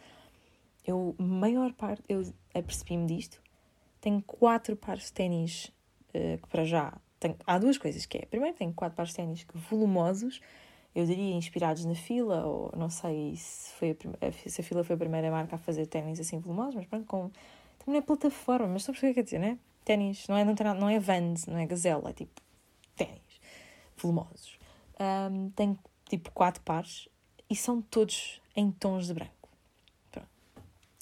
eu, 0.87 1.14
maior 1.18 1.73
parte, 1.73 2.02
eu 2.11 2.23
apercebi-me 2.52 3.06
disto, 3.06 3.40
tenho 4.02 4.21
quatro 4.21 4.76
pares 4.76 5.04
de 5.04 5.12
ténis 5.14 5.73
uh, 6.11 6.37
que 6.42 6.49
para 6.49 6.66
já, 6.66 6.92
tenho, 7.18 7.35
há 7.47 7.59
duas 7.59 7.78
coisas 7.78 8.04
que 8.04 8.18
é, 8.18 8.26
primeiro 8.26 8.54
tenho 8.54 8.75
quatro 8.75 8.94
pares 8.94 9.12
de 9.12 9.16
ténis 9.16 9.47
volumosos, 9.71 10.42
eu 10.94 11.06
diria 11.06 11.35
inspirados 11.35 11.87
na 11.87 11.94
fila, 11.94 12.44
ou 12.44 12.71
não 12.76 12.90
sei 12.90 13.35
se, 13.37 13.73
foi 13.73 13.97
a, 14.21 14.30
se 14.47 14.61
a 14.61 14.64
fila 14.64 14.85
foi 14.85 14.94
a 14.94 14.99
primeira 14.99 15.30
marca 15.30 15.56
a 15.56 15.59
fazer 15.59 15.87
ténis 15.87 16.21
assim 16.21 16.38
volumosos, 16.38 16.75
mas 16.75 16.85
pronto, 16.85 17.06
com 17.06 17.30
não 17.87 17.95
é 17.97 18.00
plataforma, 18.00 18.69
mas 18.69 18.85
perceber 18.85 19.09
o 19.09 19.11
que 19.11 19.14
quer 19.14 19.25
dizer, 19.25 19.38
né? 19.38 19.59
Ténis, 19.85 20.26
não 20.29 20.37
é, 20.37 20.45
não, 20.45 20.55
tem 20.55 20.67
não 20.67 20.88
é 20.88 20.99
Vans, 20.99 21.47
não 21.47 21.59
é 21.59 21.67
Gazelle, 21.67 22.03
é 22.07 22.12
tipo 22.12 22.41
ténis, 22.97 23.41
volumosos. 23.97 24.59
Um, 24.99 25.50
tenho 25.50 25.79
tipo 26.09 26.31
quatro 26.31 26.62
pares 26.62 27.09
e 27.50 27.55
são 27.55 27.83
todos 27.83 28.41
em 28.57 28.71
tons 28.71 29.09
de 29.09 29.14
branco. 29.14 29.49
Pronto. 30.11 30.29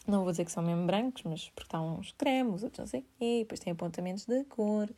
Não 0.07 0.23
vou 0.23 0.31
dizer 0.33 0.45
que 0.45 0.51
são 0.51 0.63
mesmo 0.63 0.85
brancos, 0.87 1.23
mas 1.23 1.49
porque 1.51 1.69
estão 1.69 1.99
uns 1.99 2.13
cremes, 2.13 2.63
outros 2.63 2.79
não 2.81 2.87
sei 2.87 3.05
e 3.21 3.41
depois 3.41 3.61
tem 3.61 3.73
apontamentos 3.73 4.25
de 4.25 4.43
cor. 4.45 4.89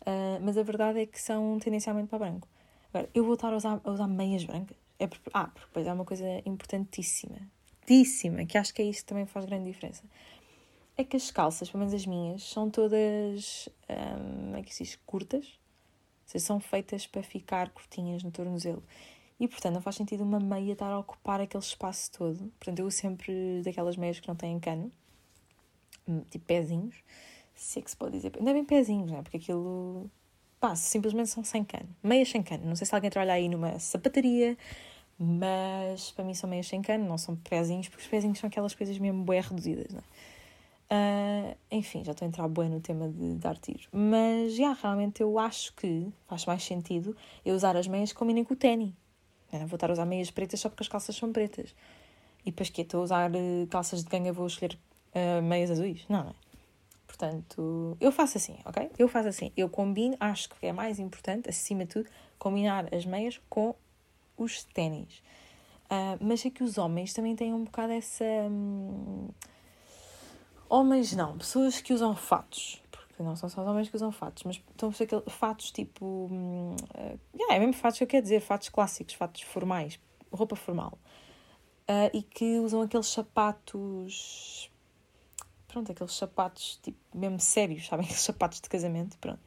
Uh, 0.00 0.40
mas 0.42 0.56
a 0.56 0.62
verdade 0.62 1.00
é 1.00 1.06
que 1.06 1.20
são 1.20 1.58
tendencialmente 1.60 2.08
para 2.08 2.18
branco. 2.18 2.48
Agora, 2.92 3.08
eu 3.14 3.22
vou 3.22 3.34
estar 3.34 3.52
a 3.52 3.56
usar, 3.56 3.80
a 3.84 3.90
usar 3.90 4.08
meias 4.08 4.44
brancas. 4.44 4.76
É 4.98 5.08
ah, 5.32 5.46
porque 5.46 5.66
depois 5.66 5.86
é 5.86 5.92
uma 5.92 6.04
coisa 6.04 6.26
importantíssima, 6.44 7.36
importantíssima, 7.90 8.44
que 8.44 8.58
acho 8.58 8.74
que 8.74 8.82
é 8.82 8.84
isso 8.84 9.00
que 9.00 9.06
também 9.06 9.24
faz 9.24 9.46
grande 9.46 9.64
diferença 9.64 10.02
é 11.00 11.04
que 11.04 11.16
as 11.16 11.30
calças, 11.30 11.68
pelo 11.70 11.80
menos 11.80 11.94
as 11.94 12.06
minhas, 12.06 12.42
são 12.42 12.70
todas 12.70 13.68
hum, 13.88 14.56
é 14.56 14.62
que 14.62 14.74
se 14.74 14.84
diz, 14.84 14.98
curtas. 15.06 15.46
Ou 15.46 16.32
seja, 16.32 16.44
são 16.44 16.60
feitas 16.60 17.06
para 17.06 17.22
ficar 17.22 17.70
curtinhas 17.70 18.22
no 18.22 18.30
tornozelo. 18.30 18.82
E, 19.38 19.48
portanto, 19.48 19.74
não 19.74 19.82
faz 19.82 19.96
sentido 19.96 20.22
uma 20.22 20.38
meia 20.38 20.72
estar 20.72 20.92
a 20.92 20.98
ocupar 20.98 21.40
aquele 21.40 21.62
espaço 21.62 22.12
todo. 22.12 22.52
Portanto, 22.58 22.78
eu 22.78 22.90
sempre 22.90 23.62
daquelas 23.64 23.96
meias 23.96 24.20
que 24.20 24.28
não 24.28 24.36
têm 24.36 24.60
cano, 24.60 24.92
hum, 26.06 26.20
tipo 26.30 26.44
pezinhos. 26.44 26.96
Se 27.54 27.78
é 27.78 27.82
que 27.82 27.90
se 27.90 27.96
pode 27.96 28.12
dizer. 28.12 28.32
Não 28.40 28.50
é 28.50 28.54
bem 28.54 28.64
pezinhos, 28.64 29.10
não 29.10 29.18
é? 29.18 29.22
Porque 29.22 29.38
aquilo. 29.38 30.10
Pá, 30.60 30.76
simplesmente 30.76 31.30
são 31.30 31.42
sem 31.42 31.64
cano. 31.64 31.88
Meias 32.02 32.28
sem 32.28 32.42
cano. 32.42 32.66
Não 32.66 32.76
sei 32.76 32.86
se 32.86 32.94
alguém 32.94 33.10
trabalha 33.10 33.32
aí 33.34 33.48
numa 33.48 33.78
sapataria, 33.78 34.56
mas 35.18 36.10
para 36.12 36.24
mim 36.24 36.34
são 36.34 36.48
meias 36.48 36.66
sem 36.68 36.82
cano, 36.82 37.06
não 37.06 37.18
são 37.18 37.36
pezinhos, 37.36 37.88
porque 37.88 38.02
os 38.02 38.08
pezinhos 38.08 38.38
são 38.38 38.48
aquelas 38.48 38.74
coisas 38.74 38.98
mesmo 38.98 39.24
bem 39.24 39.40
reduzidas, 39.40 39.92
não 39.92 40.00
é? 40.00 40.02
Uh, 40.92 41.56
enfim, 41.70 42.02
já 42.04 42.10
estou 42.10 42.26
a 42.26 42.28
entrar 42.28 42.48
bem 42.48 42.68
no 42.68 42.80
tema 42.80 43.08
de 43.08 43.34
dar 43.34 43.56
tiro. 43.56 43.88
Mas, 43.92 44.56
já, 44.56 44.72
realmente 44.72 45.22
eu 45.22 45.38
acho 45.38 45.72
que 45.74 46.08
faz 46.26 46.44
mais 46.46 46.64
sentido 46.64 47.16
eu 47.44 47.54
usar 47.54 47.76
as 47.76 47.86
meias 47.86 48.12
que 48.12 48.18
combinem 48.18 48.42
com 48.42 48.54
o 48.54 48.56
ténis. 48.56 48.92
Vou 49.66 49.76
estar 49.76 49.90
a 49.90 49.92
usar 49.92 50.04
meias 50.04 50.30
pretas 50.30 50.60
só 50.60 50.68
porque 50.68 50.82
as 50.82 50.88
calças 50.88 51.14
são 51.14 51.32
pretas. 51.32 51.74
E 52.44 52.50
depois 52.50 52.70
que 52.70 52.82
estou 52.82 53.00
a 53.00 53.04
usar 53.04 53.30
uh, 53.30 53.66
calças 53.68 54.02
de 54.02 54.10
ganga, 54.10 54.32
vou 54.32 54.46
escolher 54.46 54.78
uh, 55.14 55.42
meias 55.42 55.70
azuis? 55.70 56.04
Não, 56.08 56.24
não 56.24 56.30
é? 56.30 56.34
Portanto, 57.06 57.96
eu 58.00 58.12
faço 58.12 58.38
assim, 58.38 58.56
ok? 58.64 58.90
Eu 58.96 59.08
faço 59.08 59.28
assim. 59.28 59.52
Eu 59.56 59.68
combino, 59.68 60.16
acho 60.20 60.48
que 60.48 60.66
é 60.66 60.72
mais 60.72 60.98
importante, 60.98 61.50
acima 61.50 61.84
de 61.84 61.90
tudo, 61.90 62.10
combinar 62.38 62.92
as 62.94 63.04
meias 63.04 63.40
com 63.48 63.74
os 64.36 64.64
ténis. 64.64 65.22
Uh, 65.86 66.16
mas 66.20 66.46
é 66.46 66.50
que 66.50 66.62
os 66.62 66.78
homens 66.78 67.12
também 67.12 67.34
têm 67.34 67.52
um 67.52 67.64
bocado 67.64 67.92
essa. 67.92 68.24
Hum, 68.24 69.28
Homens 70.72 71.16
não, 71.16 71.36
pessoas 71.36 71.80
que 71.80 71.92
usam 71.92 72.14
fatos. 72.14 72.80
Porque 72.92 73.24
não 73.24 73.34
são 73.34 73.48
só 73.48 73.60
os 73.60 73.66
homens 73.66 73.88
que 73.88 73.96
usam 73.96 74.12
fatos, 74.12 74.44
mas 74.44 74.62
estão 74.70 74.90
a 74.90 74.92
ser 74.92 75.08
fatos 75.26 75.72
tipo. 75.72 76.28
Uh, 76.30 77.16
é 77.50 77.58
mesmo 77.58 77.72
fatos 77.72 77.98
que 77.98 78.04
eu 78.04 78.08
quero 78.08 78.22
dizer, 78.22 78.40
fatos 78.40 78.68
clássicos, 78.68 79.14
fatos 79.14 79.42
formais, 79.42 79.98
roupa 80.32 80.54
formal. 80.54 80.96
Uh, 81.88 82.16
e 82.16 82.22
que 82.22 82.60
usam 82.60 82.82
aqueles 82.82 83.08
sapatos. 83.08 84.70
Pronto, 85.66 85.90
aqueles 85.90 86.12
sapatos 86.12 86.78
tipo 86.80 86.98
mesmo 87.12 87.40
sérios, 87.40 87.88
sabem? 87.88 88.06
Aqueles 88.06 88.22
sapatos 88.22 88.60
de 88.60 88.68
casamento, 88.68 89.18
pronto. 89.18 89.40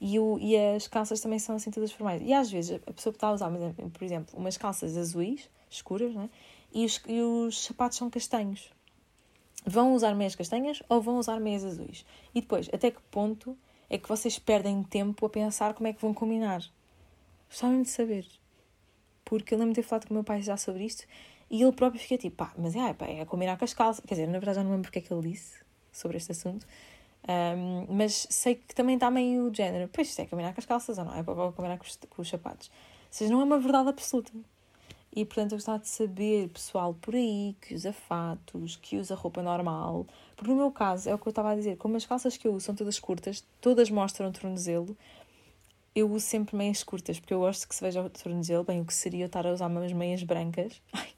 E, 0.00 0.18
o, 0.18 0.38
e 0.40 0.56
as 0.56 0.88
calças 0.88 1.20
também 1.20 1.38
são 1.38 1.54
assim 1.54 1.70
todas 1.70 1.92
formais. 1.92 2.22
E 2.22 2.32
às 2.32 2.50
vezes 2.50 2.80
a 2.86 2.92
pessoa 2.92 3.12
está 3.12 3.28
a 3.28 3.32
usar, 3.32 3.50
por 3.50 4.04
exemplo, 4.04 4.38
umas 4.38 4.56
calças 4.56 4.96
azuis, 4.96 5.50
escuras, 5.70 6.14
né? 6.14 6.30
e, 6.72 6.86
os, 6.86 7.00
e 7.06 7.20
os 7.20 7.62
sapatos 7.62 7.98
são 7.98 8.08
castanhos 8.08 8.70
vão 9.64 9.94
usar 9.94 10.14
meias 10.14 10.34
castanhas 10.34 10.82
ou 10.88 11.00
vão 11.00 11.18
usar 11.18 11.40
meias 11.40 11.64
azuis? 11.64 12.04
E 12.34 12.40
depois, 12.40 12.68
até 12.72 12.90
que 12.90 13.00
ponto 13.10 13.56
é 13.88 13.98
que 13.98 14.08
vocês 14.08 14.38
perdem 14.38 14.82
tempo 14.82 15.26
a 15.26 15.28
pensar 15.28 15.74
como 15.74 15.86
é 15.86 15.92
que 15.92 16.00
vão 16.00 16.14
combinar? 16.14 16.62
Gostava 17.48 17.76
de 17.82 17.88
saber. 17.88 18.26
Porque 19.24 19.54
eu 19.54 19.58
lembro 19.58 19.74
de 19.74 19.80
ter 19.80 19.86
falado 19.86 20.06
com 20.06 20.14
o 20.14 20.16
meu 20.16 20.24
pai 20.24 20.42
já 20.42 20.56
sobre 20.56 20.84
isto 20.84 21.04
E 21.50 21.62
ele 21.62 21.72
próprio 21.72 22.00
fica 22.00 22.18
tipo, 22.18 22.36
pá, 22.36 22.52
mas 22.56 22.74
é, 22.74 22.94
pá, 22.94 23.06
é 23.06 23.24
combinar 23.24 23.58
com 23.58 23.64
as 23.64 23.74
calças. 23.74 24.04
Quer 24.06 24.14
dizer, 24.14 24.26
na 24.26 24.38
verdade 24.38 24.56
já 24.56 24.64
não 24.64 24.70
lembro 24.70 24.84
porque 24.84 24.98
é 24.98 25.02
que 25.02 25.12
ele 25.12 25.30
disse 25.30 25.60
sobre 25.92 26.16
este 26.16 26.32
assunto. 26.32 26.66
Um, 27.28 27.94
mas 27.94 28.26
sei 28.30 28.56
que 28.56 28.74
também 28.74 28.96
está 28.96 29.10
meio 29.10 29.48
o 29.48 29.54
género, 29.54 29.88
pois 29.92 30.08
isto 30.08 30.20
é 30.20 30.26
combinar 30.26 30.52
com 30.54 30.60
as 30.60 30.66
calças 30.66 30.98
ou 30.98 31.04
não, 31.04 31.14
é 31.14 31.22
para 31.22 31.34
combinar 31.52 31.78
com 31.78 31.84
os, 31.84 31.98
com 32.08 32.22
os 32.22 32.28
sapatos. 32.28 32.68
Ou 32.68 33.06
seja, 33.10 33.32
não 33.32 33.40
é 33.40 33.44
uma 33.44 33.58
verdade 33.58 33.90
absoluta. 33.90 34.32
E 35.14 35.26
portanto 35.26 35.52
eu 35.52 35.58
gostava 35.58 35.78
de 35.78 35.88
saber, 35.88 36.48
pessoal 36.48 36.94
por 36.94 37.14
aí, 37.14 37.54
que 37.60 37.74
usa 37.74 37.92
fatos, 37.92 38.76
que 38.76 38.96
usa 38.96 39.14
roupa 39.14 39.42
normal. 39.42 40.06
Porque 40.34 40.50
no 40.50 40.56
meu 40.56 40.70
caso, 40.70 41.08
é 41.08 41.14
o 41.14 41.18
que 41.18 41.28
eu 41.28 41.30
estava 41.30 41.50
a 41.50 41.54
dizer, 41.54 41.76
como 41.76 41.96
as 41.96 42.06
calças 42.06 42.38
que 42.38 42.48
eu 42.48 42.54
uso 42.54 42.64
são 42.64 42.74
todas 42.74 42.98
curtas, 42.98 43.44
todas 43.60 43.90
mostram 43.90 44.30
o 44.30 44.32
tornozelo, 44.32 44.96
eu 45.94 46.10
uso 46.10 46.24
sempre 46.24 46.56
meias 46.56 46.82
curtas, 46.82 47.20
porque 47.20 47.34
eu 47.34 47.40
gosto 47.40 47.68
que 47.68 47.74
se 47.74 47.84
veja 47.84 48.02
o 48.02 48.08
tornozelo, 48.08 48.64
bem, 48.64 48.80
o 48.80 48.86
que 48.86 48.94
seria 48.94 49.24
eu 49.24 49.26
estar 49.26 49.46
a 49.46 49.52
usar 49.52 49.66
umas 49.66 49.92
meias 49.92 50.22
brancas. 50.22 50.80
Ai, 50.94 51.10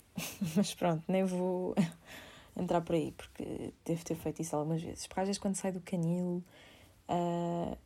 mas 0.57 0.75
pronto, 0.75 1.05
nem 1.07 1.23
vou 1.23 1.77
entrar 2.57 2.81
por 2.81 2.97
aí, 2.97 3.13
porque 3.13 3.73
devo 3.85 4.05
ter 4.05 4.17
feito 4.17 4.43
isso 4.43 4.57
algumas 4.57 4.83
vezes. 4.83 5.07
Porque 5.07 5.21
às 5.21 5.29
vezes 5.29 5.39
quando 5.41 5.55
sai 5.55 5.71
do 5.71 5.81
canil, 5.81 6.43
uh, 7.09 7.79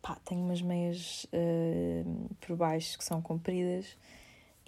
pá, 0.00 0.16
tenho 0.24 0.40
umas 0.42 0.62
meias 0.62 1.26
uh, 1.32 2.34
por 2.40 2.54
baixo 2.54 2.96
que 2.96 3.04
são 3.04 3.20
compridas 3.20 3.96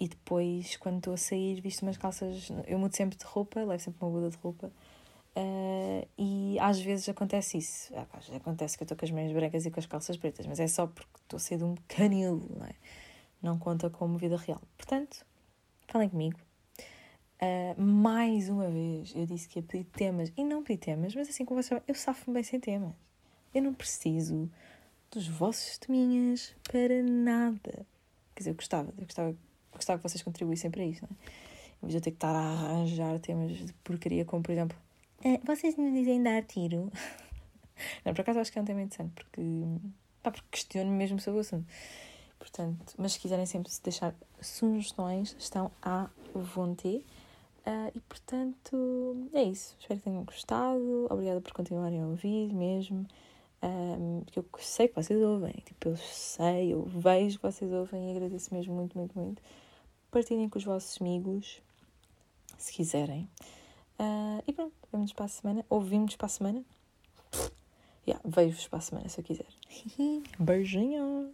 e 0.01 0.07
depois, 0.07 0.77
quando 0.77 0.97
estou 0.97 1.13
a 1.13 1.17
sair, 1.17 1.61
visto 1.61 1.83
umas 1.83 1.95
calças. 1.95 2.51
Eu 2.65 2.79
mudo 2.79 2.95
sempre 2.95 3.15
de 3.15 3.23
roupa, 3.23 3.59
levo 3.63 3.83
sempre 3.83 4.03
uma 4.03 4.09
muda 4.09 4.31
de 4.31 4.37
roupa. 4.37 4.71
Uh, 5.35 6.07
e 6.17 6.57
às 6.59 6.81
vezes 6.81 7.07
acontece 7.07 7.59
isso. 7.59 7.93
Ah, 7.95 8.07
vezes 8.17 8.35
acontece 8.35 8.75
que 8.75 8.81
eu 8.81 8.85
estou 8.85 8.97
com 8.97 9.05
as 9.05 9.11
meias 9.11 9.31
brancas 9.31 9.63
e 9.63 9.69
com 9.69 9.79
as 9.79 9.85
calças 9.85 10.17
pretas, 10.17 10.47
mas 10.47 10.59
é 10.59 10.67
só 10.67 10.87
porque 10.87 11.19
estou 11.21 11.37
a 11.37 11.39
sair 11.39 11.59
de 11.59 11.65
um 11.65 11.75
canil, 11.87 12.43
não 12.57 12.65
é? 12.65 12.73
Não 13.43 13.59
conta 13.59 13.91
como 13.91 14.17
vida 14.17 14.37
real. 14.37 14.59
Portanto, 14.75 15.23
falem 15.87 16.09
comigo. 16.09 16.39
Uh, 17.39 17.79
mais 17.79 18.49
uma 18.49 18.69
vez, 18.69 19.13
eu 19.15 19.27
disse 19.27 19.47
que 19.47 19.59
ia 19.59 19.63
pedir 19.63 19.83
temas 19.83 20.33
e 20.35 20.43
não 20.43 20.63
pedi 20.63 20.79
temas, 20.79 21.13
mas 21.13 21.29
assim 21.29 21.45
como 21.45 21.61
vocês 21.61 21.79
eu 21.87 21.93
safo-me 21.93 22.33
bem 22.33 22.43
sem 22.43 22.59
temas. 22.59 22.95
Eu 23.53 23.61
não 23.61 23.73
preciso 23.75 24.49
dos 25.11 25.27
vossos 25.27 25.77
teminhas 25.77 26.55
para 26.63 27.03
nada. 27.03 27.85
Quer 28.33 28.39
dizer, 28.39 28.49
eu 28.49 28.55
gostava, 28.55 28.91
eu 28.97 29.05
gostava, 29.05 29.35
gostava 29.73 29.99
que 29.99 30.09
vocês 30.09 30.21
contribuíssem 30.21 30.71
para 30.71 30.83
isso, 30.83 31.03
não 31.03 31.09
é? 31.09 31.51
Em 31.83 31.87
vez 31.87 31.91
de 31.93 31.97
eu 31.97 32.01
ter 32.01 32.11
que 32.11 32.17
estar 32.17 32.35
a 32.35 32.39
arranjar 32.39 33.19
temas 33.19 33.51
de 33.51 33.73
porcaria, 33.83 34.23
como 34.23 34.43
por 34.43 34.51
exemplo, 34.51 34.77
uh, 35.25 35.39
vocês 35.45 35.75
me 35.75 35.91
dizem 35.91 36.21
dar 36.21 36.43
tiro. 36.43 36.91
não, 38.05 38.13
por 38.13 38.21
acaso 38.21 38.39
acho 38.39 38.51
que 38.51 38.59
é 38.59 38.61
um 38.61 38.65
tema 38.65 38.81
interessante, 38.81 39.13
porque, 39.13 39.41
pá, 40.21 40.31
porque 40.31 40.47
questiono 40.51 40.91
mesmo 40.91 41.19
sobre 41.19 41.39
o 41.39 41.41
assunto. 41.41 41.65
Portanto, 42.37 42.95
mas 42.97 43.13
se 43.13 43.19
quiserem 43.19 43.45
sempre 43.45 43.71
deixar 43.83 44.15
sugestões, 44.41 45.35
estão 45.37 45.71
à 45.81 46.09
vontade. 46.33 47.05
Uh, 47.65 47.91
e 47.93 47.99
portanto, 48.01 49.29
é 49.33 49.43
isso. 49.43 49.75
Espero 49.79 49.99
que 49.99 50.05
tenham 50.05 50.23
gostado. 50.23 51.07
Obrigada 51.09 51.41
por 51.41 51.53
continuarem 51.53 52.01
a 52.01 52.07
ouvir 52.07 52.51
mesmo. 52.53 53.05
Um, 53.61 54.23
eu 54.35 54.43
sei 54.59 54.87
que 54.87 54.95
vocês 54.95 55.21
ouvem. 55.21 55.53
Tipo, 55.65 55.89
eu 55.89 55.97
sei, 55.97 56.73
eu 56.73 56.83
vejo 56.83 57.37
que 57.37 57.43
vocês 57.43 57.71
ouvem 57.71 58.09
e 58.09 58.11
agradeço 58.11 58.53
mesmo 58.53 58.73
muito, 58.73 58.97
muito, 58.97 59.17
muito. 59.17 59.41
Partilhem 60.11 60.49
com 60.49 60.59
os 60.59 60.65
vossos 60.65 61.01
amigos, 61.01 61.61
se 62.57 62.73
quiserem. 62.73 63.29
Uh, 63.97 64.43
e 64.45 64.51
pronto, 64.51 64.73
vemos 64.91 65.13
para 65.13 65.25
a 65.25 65.29
semana. 65.29 65.65
Ouvimos 65.69 66.17
para 66.17 66.25
a 66.25 66.29
semana. 66.29 66.65
Yeah, 68.05 68.21
Vejo-vos 68.25 68.67
para 68.67 68.79
a 68.79 68.81
semana 68.81 69.07
se 69.07 69.19
eu 69.19 69.23
quiser. 69.23 69.47
Beijinhos! 70.37 71.31